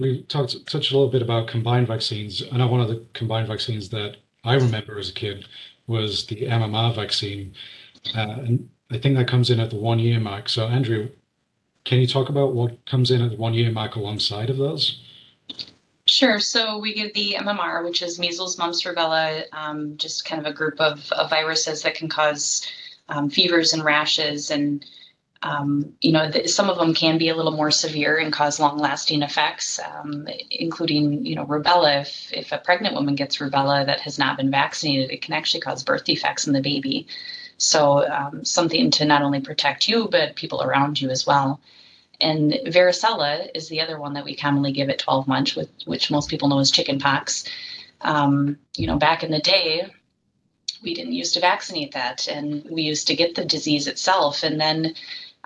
we 0.00 0.22
talked 0.22 0.66
touched 0.66 0.90
a 0.90 0.94
little 0.94 1.10
bit 1.10 1.22
about 1.22 1.46
combined 1.46 1.86
vaccines. 1.86 2.42
I 2.50 2.56
know 2.56 2.66
one 2.66 2.80
of 2.80 2.88
the 2.88 3.04
combined 3.12 3.46
vaccines 3.46 3.90
that 3.90 4.16
I 4.42 4.54
remember 4.54 4.98
as 4.98 5.10
a 5.10 5.12
kid 5.12 5.46
was 5.86 6.26
the 6.26 6.36
MMR 6.36 6.94
vaccine, 6.94 7.54
uh, 8.16 8.36
and 8.38 8.68
I 8.90 8.98
think 8.98 9.16
that 9.16 9.28
comes 9.28 9.50
in 9.50 9.60
at 9.60 9.70
the 9.70 9.76
one 9.76 9.98
year 9.98 10.18
mark. 10.18 10.48
So 10.48 10.66
Andrea, 10.66 11.08
can 11.84 12.00
you 12.00 12.06
talk 12.06 12.30
about 12.30 12.54
what 12.54 12.84
comes 12.86 13.10
in 13.10 13.20
at 13.20 13.30
the 13.30 13.36
one 13.36 13.52
year 13.54 13.70
mark 13.70 13.96
alongside 13.96 14.48
of 14.48 14.56
those? 14.56 15.02
Sure. 16.06 16.40
So 16.40 16.78
we 16.78 16.94
give 16.94 17.12
the 17.14 17.36
MMR, 17.38 17.84
which 17.84 18.02
is 18.02 18.18
measles, 18.18 18.58
mumps, 18.58 18.82
rubella, 18.82 19.44
um, 19.52 19.96
just 19.96 20.24
kind 20.24 20.44
of 20.44 20.50
a 20.50 20.54
group 20.54 20.80
of, 20.80 21.10
of 21.12 21.30
viruses 21.30 21.82
that 21.82 21.94
can 21.94 22.08
cause 22.08 22.66
um, 23.10 23.30
fevers 23.30 23.74
and 23.74 23.84
rashes. 23.84 24.50
And, 24.50 24.84
um, 25.42 25.94
you 26.02 26.12
know, 26.12 26.30
th- 26.30 26.50
some 26.50 26.68
of 26.68 26.76
them 26.76 26.92
can 26.92 27.16
be 27.16 27.30
a 27.30 27.36
little 27.36 27.52
more 27.52 27.70
severe 27.70 28.18
and 28.18 28.32
cause 28.32 28.60
long 28.60 28.78
lasting 28.78 29.22
effects, 29.22 29.80
um, 29.80 30.28
including, 30.50 31.24
you 31.24 31.34
know, 31.34 31.46
rubella. 31.46 32.02
If, 32.02 32.32
if 32.32 32.52
a 32.52 32.58
pregnant 32.58 32.94
woman 32.94 33.14
gets 33.14 33.38
rubella 33.38 33.86
that 33.86 34.00
has 34.00 34.18
not 34.18 34.36
been 34.36 34.50
vaccinated, 34.50 35.10
it 35.10 35.22
can 35.22 35.32
actually 35.32 35.60
cause 35.60 35.82
birth 35.82 36.04
defects 36.04 36.46
in 36.46 36.52
the 36.52 36.60
baby. 36.60 37.06
So, 37.56 38.06
um, 38.10 38.44
something 38.44 38.90
to 38.92 39.06
not 39.06 39.22
only 39.22 39.40
protect 39.40 39.88
you, 39.88 40.08
but 40.08 40.36
people 40.36 40.62
around 40.62 41.00
you 41.00 41.08
as 41.08 41.26
well. 41.26 41.60
And 42.20 42.52
varicella 42.66 43.48
is 43.54 43.68
the 43.68 43.80
other 43.80 43.98
one 43.98 44.12
that 44.14 44.24
we 44.26 44.36
commonly 44.36 44.72
give 44.72 44.90
at 44.90 44.98
12 44.98 45.26
months, 45.26 45.56
with, 45.56 45.70
which 45.86 46.10
most 46.10 46.28
people 46.28 46.48
know 46.48 46.58
as 46.58 46.70
chickenpox. 46.70 47.44
Um, 48.02 48.58
you 48.76 48.86
know, 48.86 48.96
back 48.96 49.22
in 49.22 49.30
the 49.30 49.40
day, 49.40 49.90
we 50.82 50.94
didn't 50.94 51.12
used 51.12 51.34
to 51.34 51.40
vaccinate 51.40 51.92
that, 51.92 52.28
and 52.28 52.64
we 52.70 52.82
used 52.82 53.06
to 53.06 53.16
get 53.16 53.34
the 53.34 53.44
disease 53.44 53.86
itself. 53.86 54.42
And 54.42 54.60
then, 54.60 54.94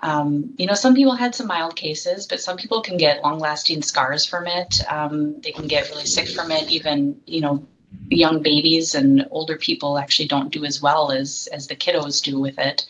um, 0.05 0.53
you 0.57 0.67
know, 0.67 0.75
some 0.75 0.93
people 0.93 1.15
had 1.15 1.33
some 1.33 1.47
mild 1.47 1.75
cases, 1.75 2.27
but 2.27 2.39
some 2.39 2.57
people 2.57 2.79
can 2.79 2.95
get 2.95 3.23
long-lasting 3.23 3.81
scars 3.81 4.23
from 4.23 4.45
it. 4.45 4.79
Um, 4.87 5.41
they 5.41 5.51
can 5.51 5.65
get 5.67 5.89
really 5.89 6.05
sick 6.05 6.29
from 6.29 6.51
it. 6.51 6.69
Even, 6.69 7.19
you 7.25 7.41
know, 7.41 7.65
young 8.09 8.43
babies 8.43 8.93
and 8.93 9.25
older 9.31 9.57
people 9.57 9.97
actually 9.97 10.27
don't 10.27 10.51
do 10.51 10.63
as 10.63 10.79
well 10.79 11.11
as 11.11 11.49
as 11.51 11.65
the 11.65 11.75
kiddos 11.75 12.21
do 12.23 12.39
with 12.39 12.59
it. 12.59 12.85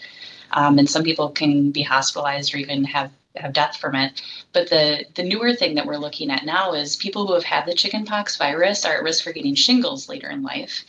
Um, 0.52 0.78
and 0.78 0.90
some 0.90 1.04
people 1.04 1.30
can 1.30 1.72
be 1.72 1.84
hospitalized 1.84 2.54
or 2.54 2.58
even 2.58 2.84
have 2.84 3.12
have 3.38 3.54
death 3.54 3.78
from 3.78 3.96
it. 3.96 4.22
But 4.52 4.70
the 4.70 5.06
the 5.16 5.24
newer 5.24 5.54
thing 5.54 5.76
that 5.76 5.86
we're 5.86 5.98
looking 5.98 6.30
at 6.32 6.46
now 6.46 6.74
is 6.74 6.98
people 6.98 7.28
who 7.28 7.34
have 7.34 7.44
had 7.44 7.66
the 7.66 7.76
chickenpox 7.76 8.36
virus 8.36 8.84
are 8.84 8.98
at 8.98 9.04
risk 9.04 9.24
for 9.24 9.32
getting 9.32 9.56
shingles 9.56 10.10
later 10.10 10.30
in 10.30 10.44
life, 10.44 10.84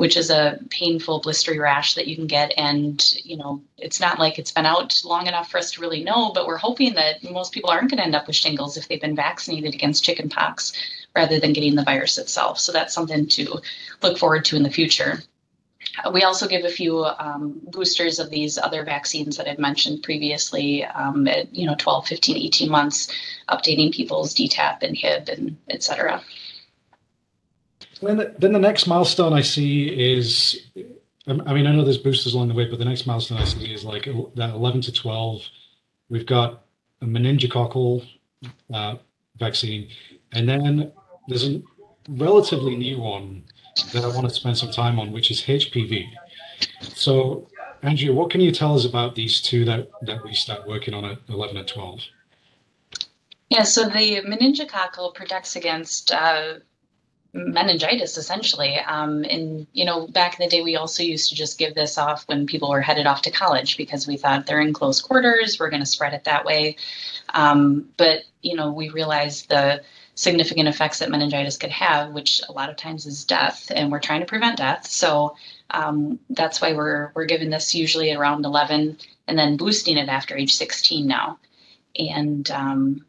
which 0.00 0.16
is 0.16 0.30
a 0.30 0.58
painful 0.70 1.20
blistery 1.20 1.60
rash 1.60 1.92
that 1.92 2.06
you 2.06 2.16
can 2.16 2.26
get. 2.26 2.54
And 2.56 2.98
you 3.22 3.36
know, 3.36 3.60
it's 3.76 4.00
not 4.00 4.18
like 4.18 4.38
it's 4.38 4.50
been 4.50 4.64
out 4.64 4.98
long 5.04 5.26
enough 5.26 5.50
for 5.50 5.58
us 5.58 5.72
to 5.72 5.82
really 5.82 6.02
know. 6.02 6.32
But 6.32 6.46
we're 6.46 6.56
hoping 6.56 6.94
that 6.94 7.22
most 7.30 7.52
people 7.52 7.68
aren't 7.68 7.90
going 7.90 7.98
to 7.98 8.04
end 8.04 8.14
up 8.14 8.26
with 8.26 8.34
shingles 8.34 8.78
if 8.78 8.88
they've 8.88 8.98
been 8.98 9.14
vaccinated 9.14 9.74
against 9.74 10.02
chickenpox 10.02 10.72
rather 11.14 11.38
than 11.38 11.52
getting 11.52 11.74
the 11.74 11.84
virus 11.84 12.16
itself. 12.16 12.58
So 12.58 12.72
that's 12.72 12.94
something 12.94 13.26
to 13.26 13.60
look 14.02 14.16
forward 14.16 14.46
to 14.46 14.56
in 14.56 14.62
the 14.62 14.70
future. 14.70 15.22
We 16.10 16.22
also 16.22 16.48
give 16.48 16.64
a 16.64 16.70
few 16.70 17.04
um, 17.04 17.60
boosters 17.64 18.18
of 18.18 18.30
these 18.30 18.56
other 18.56 18.84
vaccines 18.84 19.36
that 19.36 19.48
I've 19.48 19.58
mentioned 19.58 20.02
previously 20.02 20.82
um, 20.82 21.28
at, 21.28 21.54
you 21.54 21.66
know, 21.66 21.74
12, 21.78 22.06
15, 22.06 22.38
18 22.38 22.70
months, 22.70 23.12
updating 23.50 23.92
people's 23.92 24.34
DTaP 24.34 24.82
and 24.82 24.96
HIB 24.96 25.28
and 25.28 25.58
et 25.68 25.82
cetera. 25.82 26.22
Then 28.02 28.16
the, 28.16 28.34
then 28.38 28.52
the 28.52 28.58
next 28.58 28.86
milestone 28.86 29.32
I 29.32 29.42
see 29.42 29.88
is, 29.88 30.68
um, 31.26 31.42
I 31.46 31.52
mean, 31.52 31.66
I 31.66 31.72
know 31.72 31.84
there's 31.84 31.98
boosters 31.98 32.34
along 32.34 32.48
the 32.48 32.54
way, 32.54 32.64
but 32.64 32.78
the 32.78 32.84
next 32.84 33.06
milestone 33.06 33.38
I 33.38 33.44
see 33.44 33.72
is 33.72 33.84
like 33.84 34.04
that 34.04 34.50
11 34.50 34.80
to 34.82 34.92
12. 34.92 35.42
We've 36.08 36.26
got 36.26 36.64
a 37.02 37.06
meningococcal 37.06 38.06
uh, 38.72 38.96
vaccine, 39.36 39.88
and 40.32 40.48
then 40.48 40.92
there's 41.28 41.46
a 41.46 41.62
relatively 42.08 42.76
new 42.76 42.98
one 42.98 43.44
that 43.92 44.04
I 44.04 44.08
want 44.08 44.28
to 44.28 44.34
spend 44.34 44.56
some 44.56 44.70
time 44.70 44.98
on, 44.98 45.12
which 45.12 45.30
is 45.30 45.42
HPV. 45.42 46.08
So, 46.80 47.48
Andrea, 47.82 48.12
what 48.12 48.30
can 48.30 48.40
you 48.40 48.50
tell 48.50 48.74
us 48.74 48.84
about 48.84 49.14
these 49.14 49.40
two 49.40 49.64
that, 49.66 49.88
that 50.02 50.24
we 50.24 50.34
start 50.34 50.66
working 50.66 50.94
on 50.94 51.04
at 51.04 51.18
11 51.28 51.56
and 51.56 51.68
12? 51.68 52.00
Yeah, 53.50 53.64
so 53.64 53.88
the 53.88 54.22
meningococcal 54.22 55.14
protects 55.14 55.56
against 55.56 56.12
uh, 56.12 56.54
meningitis 57.32 58.16
essentially. 58.16 58.78
Um, 58.78 59.24
and, 59.24 59.66
you 59.72 59.84
know, 59.84 60.06
back 60.08 60.38
in 60.38 60.44
the 60.44 60.50
day, 60.50 60.62
we 60.62 60.76
also 60.76 61.02
used 61.02 61.28
to 61.30 61.34
just 61.34 61.58
give 61.58 61.74
this 61.74 61.98
off 61.98 62.26
when 62.26 62.46
people 62.46 62.70
were 62.70 62.80
headed 62.80 63.06
off 63.06 63.22
to 63.22 63.30
college 63.30 63.76
because 63.76 64.06
we 64.06 64.16
thought 64.16 64.46
they're 64.46 64.60
in 64.60 64.72
close 64.72 65.00
quarters, 65.00 65.58
we're 65.58 65.70
going 65.70 65.82
to 65.82 65.86
spread 65.86 66.14
it 66.14 66.24
that 66.24 66.44
way. 66.44 66.76
Um, 67.34 67.88
but, 67.96 68.22
you 68.42 68.56
know, 68.56 68.72
we 68.72 68.88
realized 68.88 69.48
the 69.48 69.82
significant 70.14 70.68
effects 70.68 70.98
that 70.98 71.10
meningitis 71.10 71.56
could 71.56 71.70
have, 71.70 72.12
which 72.12 72.42
a 72.48 72.52
lot 72.52 72.68
of 72.68 72.76
times 72.76 73.06
is 73.06 73.24
death, 73.24 73.70
and 73.74 73.90
we're 73.90 74.00
trying 74.00 74.20
to 74.20 74.26
prevent 74.26 74.58
death. 74.58 74.86
So 74.86 75.36
um, 75.70 76.18
that's 76.28 76.60
why 76.60 76.74
we're 76.74 77.12
we're 77.14 77.24
giving 77.24 77.50
this 77.50 77.74
usually 77.74 78.12
around 78.12 78.44
11, 78.44 78.98
and 79.28 79.38
then 79.38 79.56
boosting 79.56 79.96
it 79.96 80.08
after 80.08 80.36
age 80.36 80.54
16 80.54 81.06
now. 81.06 81.38
And 81.96 82.50
um, 82.50 83.04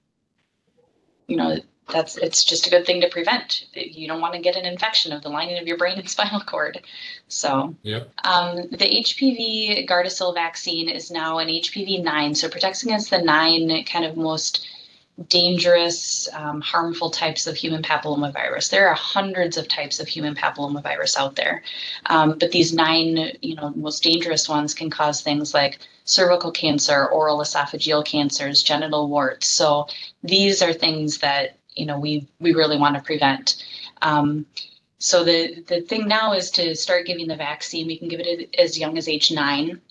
you 1.27 1.35
know 1.35 1.57
that's 1.91 2.17
it's 2.17 2.43
just 2.43 2.67
a 2.67 2.69
good 2.69 2.85
thing 2.85 3.01
to 3.01 3.09
prevent. 3.09 3.65
You 3.73 4.07
don't 4.07 4.21
want 4.21 4.33
to 4.33 4.39
get 4.39 4.55
an 4.55 4.65
infection 4.65 5.11
of 5.13 5.21
the 5.21 5.29
lining 5.29 5.59
of 5.59 5.67
your 5.67 5.77
brain 5.77 5.97
and 5.99 6.09
spinal 6.15 6.41
cord. 6.41 6.81
So 7.27 7.75
Yep. 7.83 8.11
um, 8.23 8.55
the 8.71 9.03
HPV 9.03 9.87
Gardasil 9.87 10.33
vaccine 10.33 10.89
is 10.89 11.11
now 11.11 11.39
an 11.39 11.47
HPV 11.47 12.03
9, 12.03 12.35
so 12.35 12.49
protects 12.49 12.83
against 12.83 13.09
the 13.09 13.21
nine 13.21 13.83
kind 13.85 14.05
of 14.05 14.17
most 14.17 14.67
dangerous, 15.27 16.27
um, 16.33 16.61
harmful 16.61 17.09
types 17.09 17.45
of 17.47 17.55
human 17.55 17.81
papillomavirus. 17.83 18.69
There 18.69 18.87
are 18.87 18.95
hundreds 18.95 19.57
of 19.57 19.67
types 19.67 19.99
of 19.99 20.07
human 20.07 20.35
papillomavirus 20.35 21.17
out 21.17 21.35
there, 21.35 21.63
um, 22.07 22.37
but 22.39 22.51
these 22.51 22.73
nine, 22.73 23.37
you 23.41 23.55
know, 23.55 23.71
most 23.75 24.03
dangerous 24.03 24.49
ones 24.49 24.73
can 24.73 24.89
cause 24.89 25.21
things 25.21 25.53
like 25.53 25.79
cervical 26.05 26.51
cancer, 26.51 27.05
oral 27.07 27.39
esophageal 27.39 28.03
cancers, 28.05 28.63
genital 28.63 29.07
warts. 29.07 29.47
So 29.47 29.87
these 30.23 30.61
are 30.61 30.73
things 30.73 31.19
that 31.19 31.57
you 31.75 31.85
know 31.85 31.99
we 31.99 32.27
we 32.39 32.53
really 32.53 32.77
want 32.77 32.95
to 32.95 33.01
prevent. 33.01 33.63
Um, 34.01 34.45
so 34.99 35.23
the 35.23 35.63
the 35.67 35.81
thing 35.81 36.07
now 36.07 36.33
is 36.33 36.51
to 36.51 36.75
start 36.75 37.05
giving 37.05 37.27
the 37.27 37.35
vaccine. 37.35 37.87
We 37.87 37.97
can 37.97 38.07
give 38.07 38.19
it 38.19 38.55
as 38.57 38.77
young 38.77 38.97
as 38.97 39.07
age 39.07 39.31
nine 39.31 39.81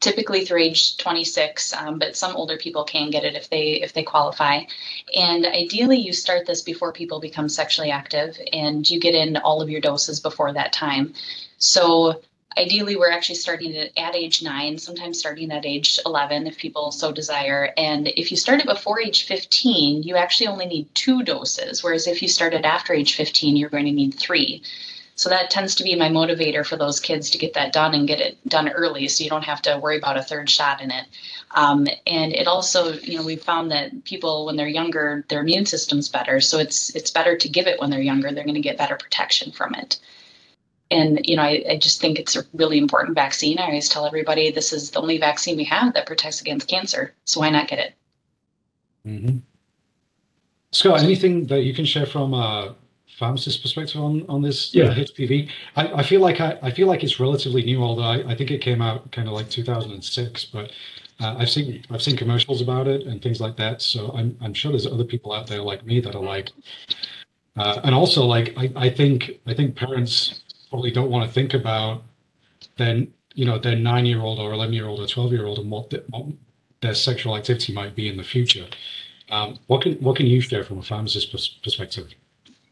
typically 0.00 0.44
through 0.44 0.62
age 0.62 0.96
26 0.96 1.74
um, 1.74 1.98
but 1.98 2.16
some 2.16 2.34
older 2.34 2.56
people 2.56 2.84
can 2.84 3.10
get 3.10 3.24
it 3.24 3.34
if 3.34 3.48
they 3.50 3.72
if 3.82 3.92
they 3.92 4.02
qualify 4.02 4.60
and 5.14 5.46
ideally 5.46 5.98
you 5.98 6.12
start 6.12 6.46
this 6.46 6.62
before 6.62 6.92
people 6.92 7.20
become 7.20 7.48
sexually 7.48 7.90
active 7.90 8.38
and 8.52 8.88
you 8.90 8.98
get 8.98 9.14
in 9.14 9.36
all 9.38 9.60
of 9.60 9.68
your 9.70 9.80
doses 9.80 10.18
before 10.18 10.52
that 10.52 10.72
time 10.72 11.12
so 11.58 12.20
ideally 12.58 12.96
we're 12.96 13.10
actually 13.10 13.34
starting 13.34 13.74
it 13.74 13.92
at 13.96 14.16
age 14.16 14.42
9 14.42 14.78
sometimes 14.78 15.18
starting 15.18 15.50
at 15.52 15.66
age 15.66 15.98
11 16.04 16.46
if 16.46 16.56
people 16.56 16.90
so 16.90 17.12
desire 17.12 17.72
and 17.76 18.08
if 18.08 18.30
you 18.30 18.36
start 18.36 18.60
it 18.60 18.66
before 18.66 19.00
age 19.00 19.26
15 19.26 20.02
you 20.02 20.16
actually 20.16 20.46
only 20.46 20.66
need 20.66 20.92
two 20.94 21.22
doses 21.22 21.82
whereas 21.82 22.06
if 22.06 22.22
you 22.22 22.28
started 22.28 22.64
after 22.64 22.92
age 22.92 23.14
15 23.14 23.56
you're 23.56 23.68
going 23.68 23.86
to 23.86 23.92
need 23.92 24.14
three 24.14 24.62
so 25.20 25.28
that 25.28 25.50
tends 25.50 25.74
to 25.74 25.84
be 25.84 25.94
my 25.96 26.08
motivator 26.08 26.64
for 26.64 26.76
those 26.76 26.98
kids 26.98 27.28
to 27.28 27.38
get 27.38 27.52
that 27.52 27.74
done 27.74 27.92
and 27.92 28.08
get 28.08 28.22
it 28.22 28.38
done 28.48 28.70
early 28.70 29.06
so 29.06 29.22
you 29.22 29.28
don't 29.28 29.44
have 29.44 29.60
to 29.62 29.78
worry 29.78 29.98
about 29.98 30.16
a 30.16 30.22
third 30.22 30.48
shot 30.48 30.80
in 30.80 30.90
it. 30.90 31.04
Um, 31.50 31.86
and 32.06 32.32
it 32.32 32.46
also, 32.46 32.94
you 32.94 33.18
know, 33.18 33.24
we've 33.26 33.42
found 33.42 33.70
that 33.70 34.04
people 34.04 34.46
when 34.46 34.56
they're 34.56 34.66
younger, 34.66 35.26
their 35.28 35.40
immune 35.40 35.66
system's 35.66 36.08
better. 36.08 36.40
So 36.40 36.58
it's 36.58 36.96
it's 36.96 37.10
better 37.10 37.36
to 37.36 37.48
give 37.50 37.66
it 37.66 37.78
when 37.78 37.90
they're 37.90 38.00
younger. 38.00 38.32
They're 38.32 38.44
going 38.44 38.54
to 38.54 38.62
get 38.62 38.78
better 38.78 38.96
protection 38.96 39.52
from 39.52 39.74
it. 39.74 39.98
And 40.90 41.20
you 41.24 41.36
know, 41.36 41.42
I, 41.42 41.64
I 41.70 41.78
just 41.78 42.00
think 42.00 42.18
it's 42.18 42.36
a 42.36 42.42
really 42.52 42.78
important 42.78 43.14
vaccine. 43.14 43.58
I 43.58 43.66
always 43.66 43.88
tell 43.88 44.06
everybody 44.06 44.50
this 44.50 44.72
is 44.72 44.90
the 44.90 45.00
only 45.00 45.18
vaccine 45.18 45.56
we 45.56 45.64
have 45.64 45.94
that 45.94 46.06
protects 46.06 46.40
against 46.40 46.68
cancer. 46.68 47.14
So 47.24 47.40
why 47.40 47.50
not 47.50 47.68
get 47.68 47.78
it? 47.78 47.94
Mm-hmm. 49.06 49.38
Scott, 50.72 51.00
anything 51.02 51.46
that 51.46 51.62
you 51.62 51.74
can 51.74 51.84
share 51.84 52.06
from 52.06 52.34
a 52.34 52.74
pharmacist 53.18 53.62
perspective 53.62 54.00
on 54.00 54.24
on 54.28 54.42
this 54.42 54.74
Yeah. 54.74 54.86
uh, 54.86 54.94
HPV? 54.94 55.50
I, 55.76 55.92
I 55.94 56.02
feel 56.02 56.20
like 56.20 56.40
I, 56.40 56.58
I 56.62 56.70
feel 56.70 56.86
like 56.88 57.04
it's 57.04 57.20
relatively 57.20 57.62
new, 57.62 57.82
although 57.82 58.02
I, 58.02 58.32
I 58.32 58.34
think 58.34 58.50
it 58.50 58.60
came 58.60 58.82
out 58.82 59.10
kind 59.12 59.28
of 59.28 59.34
like 59.34 59.48
2006. 59.50 60.44
But 60.46 60.72
uh, 61.20 61.36
I've 61.38 61.50
seen 61.50 61.84
I've 61.90 62.02
seen 62.02 62.16
commercials 62.16 62.60
about 62.62 62.88
it 62.88 63.06
and 63.06 63.22
things 63.22 63.40
like 63.40 63.56
that. 63.56 63.82
So 63.82 64.12
I'm 64.14 64.36
I'm 64.40 64.54
sure 64.54 64.72
there's 64.72 64.86
other 64.86 65.04
people 65.04 65.32
out 65.32 65.46
there 65.46 65.62
like 65.62 65.84
me 65.84 66.00
that 66.00 66.14
are 66.14 66.22
like, 66.22 66.50
uh, 67.56 67.80
and 67.84 67.94
also 67.94 68.24
like 68.24 68.54
I, 68.56 68.72
I 68.76 68.90
think 68.90 69.40
I 69.46 69.54
think 69.54 69.76
parents 69.76 70.42
probably 70.70 70.90
don't 70.90 71.10
want 71.10 71.26
to 71.26 71.32
think 71.32 71.52
about 71.52 72.02
then 72.76 73.12
you 73.34 73.44
know 73.44 73.58
their 73.58 73.76
nine 73.76 74.06
year 74.06 74.20
old 74.20 74.38
or 74.38 74.52
11 74.52 74.72
year 74.72 74.86
old 74.86 75.00
or 75.00 75.06
12 75.06 75.32
year 75.32 75.46
old 75.46 75.58
and 75.58 75.70
what, 75.70 75.90
the, 75.90 76.02
what 76.08 76.26
their 76.80 76.94
sexual 76.94 77.36
activity 77.36 77.72
might 77.72 77.94
be 77.94 78.08
in 78.08 78.16
the 78.16 78.22
future. 78.22 78.66
Um, 79.30 79.58
what 79.66 79.82
can 79.82 79.94
what 79.94 80.16
can 80.16 80.26
you 80.26 80.40
share 80.40 80.64
from 80.64 80.78
a 80.78 80.82
pharmacist 80.82 81.30
pers- 81.30 81.58
perspective? 81.62 82.12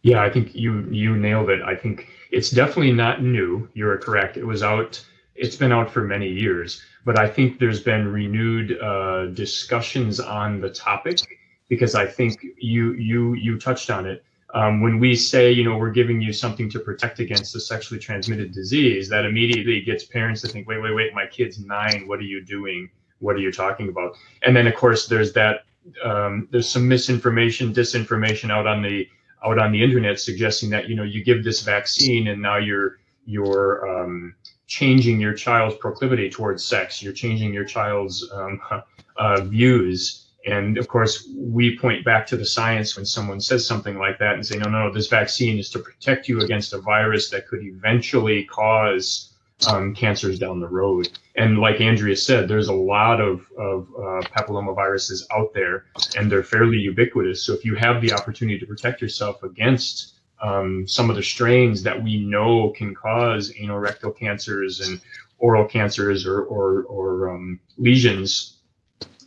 Yeah, 0.02 0.22
I 0.22 0.30
think 0.30 0.54
you 0.54 0.88
you 0.90 1.16
nailed 1.16 1.50
it. 1.50 1.62
I 1.62 1.74
think 1.76 2.08
it's 2.30 2.50
definitely 2.50 2.92
not 2.92 3.22
new. 3.22 3.68
You're 3.74 3.98
correct. 3.98 4.36
It 4.36 4.44
was 4.44 4.62
out. 4.62 5.04
It's 5.34 5.56
been 5.56 5.72
out 5.72 5.90
for 5.90 6.02
many 6.02 6.28
years, 6.28 6.82
but 7.04 7.18
I 7.18 7.28
think 7.28 7.60
there's 7.60 7.80
been 7.80 8.08
renewed 8.08 8.76
uh, 8.80 9.26
discussions 9.26 10.18
on 10.18 10.60
the 10.60 10.70
topic 10.70 11.20
because 11.68 11.94
I 11.94 12.06
think 12.06 12.44
you 12.58 12.94
you 12.94 13.34
you 13.34 13.58
touched 13.58 13.90
on 13.90 14.06
it. 14.06 14.24
Um, 14.54 14.80
when 14.80 14.98
we 14.98 15.14
say, 15.14 15.52
you 15.52 15.62
know, 15.62 15.76
we're 15.76 15.90
giving 15.90 16.22
you 16.22 16.32
something 16.32 16.70
to 16.70 16.80
protect 16.80 17.18
against 17.18 17.54
a 17.54 17.60
sexually 17.60 18.00
transmitted 18.00 18.52
disease, 18.52 19.08
that 19.10 19.26
immediately 19.26 19.82
gets 19.82 20.04
parents 20.04 20.40
to 20.40 20.48
think, 20.48 20.66
wait, 20.66 20.80
wait, 20.80 20.94
wait, 20.94 21.14
my 21.14 21.26
kid's 21.26 21.58
nine. 21.58 22.04
What 22.06 22.18
are 22.18 22.22
you 22.22 22.42
doing? 22.42 22.88
What 23.18 23.36
are 23.36 23.40
you 23.40 23.52
talking 23.52 23.88
about? 23.88 24.16
And 24.42 24.56
then, 24.56 24.66
of 24.66 24.74
course, 24.74 25.06
there's 25.06 25.32
that. 25.34 25.64
Um, 26.04 26.48
there's 26.50 26.68
some 26.68 26.86
misinformation, 26.86 27.72
disinformation 27.72 28.50
out 28.50 28.66
on 28.66 28.82
the 28.82 29.08
out 29.44 29.58
on 29.58 29.72
the 29.72 29.82
internet 29.82 30.18
suggesting 30.18 30.70
that 30.70 30.88
you 30.88 30.96
know 30.96 31.02
you 31.02 31.24
give 31.24 31.44
this 31.44 31.62
vaccine 31.62 32.28
and 32.28 32.42
now 32.42 32.56
you're 32.56 32.98
you're 33.24 33.88
um, 33.88 34.34
changing 34.66 35.20
your 35.20 35.34
child's 35.34 35.76
proclivity 35.76 36.28
towards 36.28 36.64
sex 36.64 37.02
you're 37.02 37.12
changing 37.12 37.52
your 37.52 37.64
child's 37.64 38.28
um, 38.32 38.60
uh, 39.16 39.40
views 39.42 40.27
and 40.48 40.78
of 40.78 40.88
course 40.88 41.28
we 41.36 41.78
point 41.78 42.04
back 42.04 42.26
to 42.26 42.36
the 42.36 42.46
science 42.46 42.96
when 42.96 43.06
someone 43.06 43.40
says 43.40 43.66
something 43.66 43.98
like 43.98 44.18
that 44.18 44.34
and 44.34 44.46
say 44.46 44.56
no 44.56 44.68
no 44.68 44.86
no 44.86 44.92
this 44.92 45.08
vaccine 45.08 45.58
is 45.58 45.70
to 45.70 45.78
protect 45.78 46.28
you 46.28 46.40
against 46.40 46.72
a 46.72 46.78
virus 46.78 47.30
that 47.30 47.46
could 47.46 47.62
eventually 47.62 48.44
cause 48.44 49.34
um, 49.66 49.94
cancers 49.94 50.38
down 50.38 50.60
the 50.60 50.68
road 50.68 51.08
and 51.36 51.58
like 51.58 51.80
andrea 51.80 52.16
said 52.16 52.48
there's 52.48 52.68
a 52.68 52.72
lot 52.72 53.20
of, 53.20 53.46
of 53.58 53.88
uh, 53.96 54.20
papillomaviruses 54.36 55.24
out 55.32 55.52
there 55.54 55.84
and 56.16 56.30
they're 56.30 56.42
fairly 56.42 56.78
ubiquitous. 56.78 57.42
So 57.42 57.52
if 57.52 57.64
you 57.64 57.74
have 57.76 58.00
the 58.00 58.12
opportunity 58.12 58.58
to 58.58 58.66
protect 58.66 59.02
yourself 59.02 59.42
against 59.42 60.14
um, 60.42 60.86
some 60.86 61.10
of 61.10 61.16
the 61.16 61.22
strains 61.22 61.82
that 61.82 62.02
we 62.02 62.20
know 62.20 62.70
can 62.70 62.94
cause 62.94 63.52
anal 63.58 63.78
rectal 63.78 64.12
cancers 64.12 64.80
and 64.80 65.00
oral 65.38 65.66
cancers 65.66 66.26
or 66.26 66.42
or, 66.42 66.82
or 66.84 67.30
um, 67.34 67.60
lesions, 67.76 68.58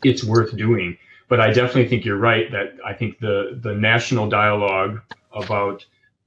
it's 0.04 0.24
worth 0.24 0.56
doing. 0.56 0.98
But 1.32 1.40
I 1.40 1.54
definitely 1.54 1.88
think 1.88 2.04
you're 2.04 2.18
right 2.18 2.52
that 2.52 2.76
I 2.86 2.94
think 2.94 3.20
the 3.20 3.58
the 3.64 3.74
national 3.74 4.28
dialogue 4.28 5.00
about 5.32 5.86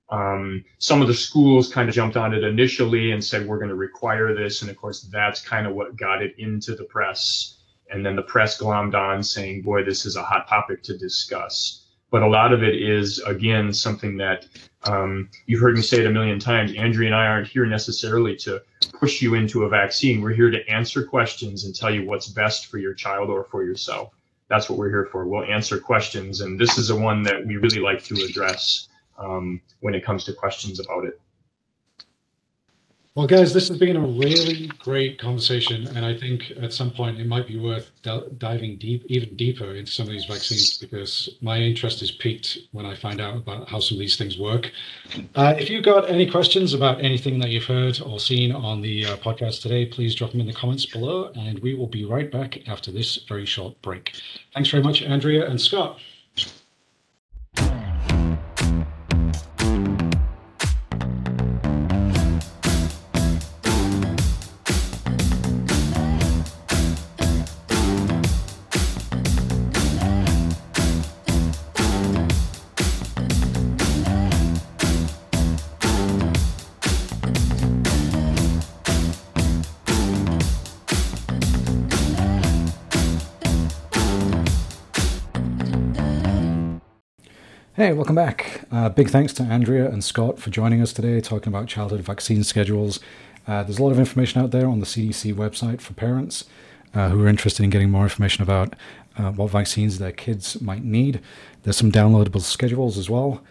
um, 0.08 0.64
some 0.78 1.02
of 1.02 1.08
the 1.08 1.14
schools 1.14 1.70
kind 1.70 1.90
of 1.90 1.94
jumped 1.94 2.16
on 2.16 2.32
it 2.32 2.42
initially 2.42 3.12
and 3.12 3.22
said 3.22 3.46
we're 3.46 3.58
going 3.58 3.68
to 3.68 3.74
require 3.74 4.34
this, 4.34 4.62
and 4.62 4.70
of 4.70 4.78
course 4.78 5.02
that's 5.12 5.42
kind 5.42 5.66
of 5.66 5.74
what 5.74 5.96
got 5.96 6.22
it 6.22 6.34
into 6.38 6.74
the 6.74 6.84
press 6.84 7.58
and 7.90 8.04
then 8.04 8.16
the 8.16 8.22
press 8.22 8.58
glommed 8.58 8.94
on 8.94 9.22
saying, 9.22 9.60
boy, 9.60 9.84
this 9.84 10.06
is 10.06 10.16
a 10.16 10.22
hot 10.22 10.48
topic 10.48 10.82
to 10.84 10.96
discuss. 10.96 11.86
But 12.10 12.22
a 12.22 12.26
lot 12.26 12.54
of 12.54 12.62
it 12.62 12.74
is, 12.74 13.18
again, 13.26 13.74
something 13.74 14.16
that 14.16 14.46
um, 14.84 15.28
you've 15.44 15.60
heard 15.60 15.76
me 15.76 15.82
say 15.82 15.98
it 16.00 16.06
a 16.06 16.10
million 16.10 16.38
times. 16.38 16.74
Andrea 16.76 17.08
and 17.08 17.14
I 17.14 17.26
aren't 17.26 17.48
here 17.48 17.66
necessarily 17.66 18.36
to 18.36 18.62
push 18.94 19.20
you 19.20 19.34
into 19.34 19.64
a 19.64 19.68
vaccine. 19.68 20.22
We're 20.22 20.32
here 20.32 20.50
to 20.50 20.66
answer 20.66 21.04
questions 21.04 21.66
and 21.66 21.74
tell 21.74 21.92
you 21.94 22.06
what's 22.06 22.28
best 22.28 22.66
for 22.68 22.78
your 22.78 22.94
child 22.94 23.28
or 23.28 23.44
for 23.44 23.64
yourself. 23.64 24.14
That's 24.48 24.68
what 24.68 24.78
we're 24.78 24.90
here 24.90 25.08
for. 25.10 25.26
We'll 25.26 25.44
answer 25.44 25.78
questions. 25.78 26.40
And 26.40 26.58
this 26.58 26.78
is 26.78 26.90
a 26.90 26.96
one 26.96 27.22
that 27.24 27.46
we 27.46 27.56
really 27.56 27.80
like 27.80 28.04
to 28.04 28.14
address 28.24 28.88
um, 29.18 29.60
when 29.80 29.94
it 29.94 30.04
comes 30.04 30.24
to 30.24 30.32
questions 30.32 30.80
about 30.80 31.04
it. 31.04 31.20
Well, 33.16 33.28
guys, 33.28 33.54
this 33.54 33.68
has 33.68 33.78
been 33.78 33.94
a 33.94 34.00
really 34.00 34.66
great 34.80 35.20
conversation, 35.20 35.86
and 35.96 36.04
I 36.04 36.18
think 36.18 36.50
at 36.60 36.72
some 36.72 36.90
point 36.90 37.20
it 37.20 37.28
might 37.28 37.46
be 37.46 37.56
worth 37.56 37.92
diving 38.02 38.76
deep, 38.76 39.04
even 39.06 39.36
deeper 39.36 39.76
into 39.76 39.92
some 39.92 40.06
of 40.06 40.12
these 40.12 40.24
vaccines 40.24 40.78
because 40.78 41.28
my 41.40 41.58
interest 41.58 42.02
is 42.02 42.10
piqued 42.10 42.58
when 42.72 42.84
I 42.84 42.96
find 42.96 43.20
out 43.20 43.36
about 43.36 43.68
how 43.68 43.78
some 43.78 43.98
of 43.98 44.00
these 44.00 44.16
things 44.16 44.36
work. 44.36 44.72
Uh, 45.36 45.54
if 45.56 45.70
you've 45.70 45.84
got 45.84 46.10
any 46.10 46.28
questions 46.28 46.74
about 46.74 47.04
anything 47.04 47.38
that 47.38 47.50
you've 47.50 47.66
heard 47.66 48.00
or 48.00 48.18
seen 48.18 48.50
on 48.50 48.80
the 48.80 49.06
uh, 49.06 49.16
podcast 49.18 49.62
today, 49.62 49.86
please 49.86 50.16
drop 50.16 50.32
them 50.32 50.40
in 50.40 50.48
the 50.48 50.52
comments 50.52 50.84
below, 50.84 51.30
and 51.36 51.60
we 51.60 51.76
will 51.76 51.86
be 51.86 52.04
right 52.04 52.32
back 52.32 52.66
after 52.66 52.90
this 52.90 53.18
very 53.28 53.46
short 53.46 53.80
break. 53.80 54.16
Thanks 54.54 54.70
very 54.70 54.82
much, 54.82 55.02
Andrea 55.02 55.48
and 55.48 55.60
Scott. 55.60 56.00
Hey, 87.76 87.92
welcome 87.92 88.14
back. 88.14 88.60
Uh, 88.70 88.88
big 88.88 89.10
thanks 89.10 89.32
to 89.32 89.42
Andrea 89.42 89.90
and 89.90 90.04
Scott 90.04 90.38
for 90.38 90.50
joining 90.50 90.80
us 90.80 90.92
today 90.92 91.20
talking 91.20 91.52
about 91.52 91.66
childhood 91.66 92.02
vaccine 92.02 92.44
schedules. 92.44 93.00
Uh, 93.48 93.64
there's 93.64 93.80
a 93.80 93.82
lot 93.82 93.90
of 93.90 93.98
information 93.98 94.40
out 94.40 94.52
there 94.52 94.68
on 94.68 94.78
the 94.78 94.86
CDC 94.86 95.34
website 95.34 95.80
for 95.80 95.92
parents 95.92 96.44
uh, 96.94 97.08
who 97.08 97.24
are 97.24 97.26
interested 97.26 97.64
in 97.64 97.70
getting 97.70 97.90
more 97.90 98.04
information 98.04 98.44
about 98.44 98.76
uh, 99.18 99.32
what 99.32 99.50
vaccines 99.50 99.98
their 99.98 100.12
kids 100.12 100.60
might 100.60 100.84
need. 100.84 101.20
There's 101.64 101.76
some 101.76 101.90
downloadable 101.90 102.42
schedules 102.42 102.96
as 102.96 103.10
well. 103.10 103.42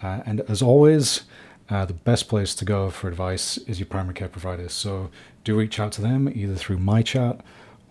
Uh, 0.00 0.20
and 0.26 0.42
as 0.42 0.62
always, 0.62 1.22
uh, 1.68 1.84
the 1.84 1.92
best 1.92 2.28
place 2.28 2.54
to 2.54 2.64
go 2.64 2.88
for 2.88 3.08
advice 3.08 3.58
is 3.58 3.80
your 3.80 3.86
primary 3.86 4.14
care 4.14 4.28
provider. 4.28 4.68
So 4.68 5.10
do 5.42 5.56
reach 5.56 5.80
out 5.80 5.90
to 5.94 6.02
them 6.02 6.30
either 6.32 6.54
through 6.54 6.78
MyChart 6.78 7.40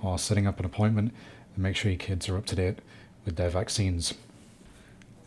or 0.01 0.17
setting 0.17 0.47
up 0.47 0.57
an 0.57 0.65
appointment 0.65 1.13
and 1.53 1.61
make 1.61 1.75
sure 1.75 1.91
your 1.91 1.99
kids 1.99 2.29
are 2.29 2.37
up 2.37 2.45
to 2.45 2.55
date 2.55 2.79
with 3.25 3.35
their 3.35 3.49
vaccines. 3.49 4.13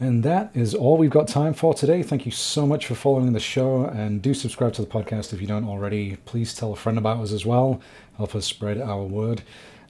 And 0.04 0.22
that 0.22 0.50
is 0.52 0.74
all 0.74 0.98
we've 0.98 1.08
got 1.08 1.28
time 1.28 1.54
for 1.54 1.72
today. 1.72 2.02
Thank 2.02 2.26
you 2.26 2.30
so 2.30 2.66
much 2.66 2.84
for 2.84 2.94
following 2.94 3.32
the 3.32 3.40
show 3.40 3.86
and 3.86 4.20
do 4.20 4.34
subscribe 4.34 4.74
to 4.74 4.82
the 4.82 4.86
podcast 4.86 5.32
if 5.32 5.40
you 5.40 5.46
don't 5.46 5.64
already. 5.64 6.16
Please 6.26 6.54
tell 6.54 6.74
a 6.74 6.76
friend 6.76 6.98
about 6.98 7.20
us 7.20 7.32
as 7.32 7.46
well. 7.46 7.80
Help 8.18 8.34
us 8.34 8.44
spread 8.44 8.78
our 8.78 9.02
word. 9.02 9.40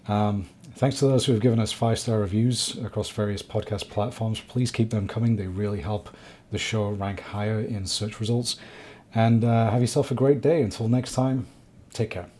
Um, 0.07 0.49
thanks 0.77 1.01
to 1.01 1.09
those 1.09 1.27
who 1.27 1.33
have 1.33 1.43
given 1.43 1.59
us 1.59 1.73
five 1.73 1.99
star 1.99 2.21
reviews 2.21 2.79
across 2.79 3.11
various 3.11 3.43
podcast 3.43 3.89
platforms. 3.89 4.39
Please 4.39 4.71
keep 4.71 4.91
them 4.91 5.09
coming, 5.09 5.35
they 5.35 5.49
really 5.49 5.81
help 5.81 6.11
the 6.53 6.59
show 6.59 6.91
rank 6.91 7.19
higher 7.19 7.59
in 7.59 7.85
search 7.85 8.21
results. 8.21 8.55
And 9.17 9.43
uh, 9.43 9.73
have 9.73 9.81
yourself 9.81 10.13
a 10.13 10.15
great 10.15 10.41
day. 10.41 10.63
Until 10.63 10.87
next 10.87 11.15
time, 11.15 11.49
take 11.93 12.11
care. 12.11 12.31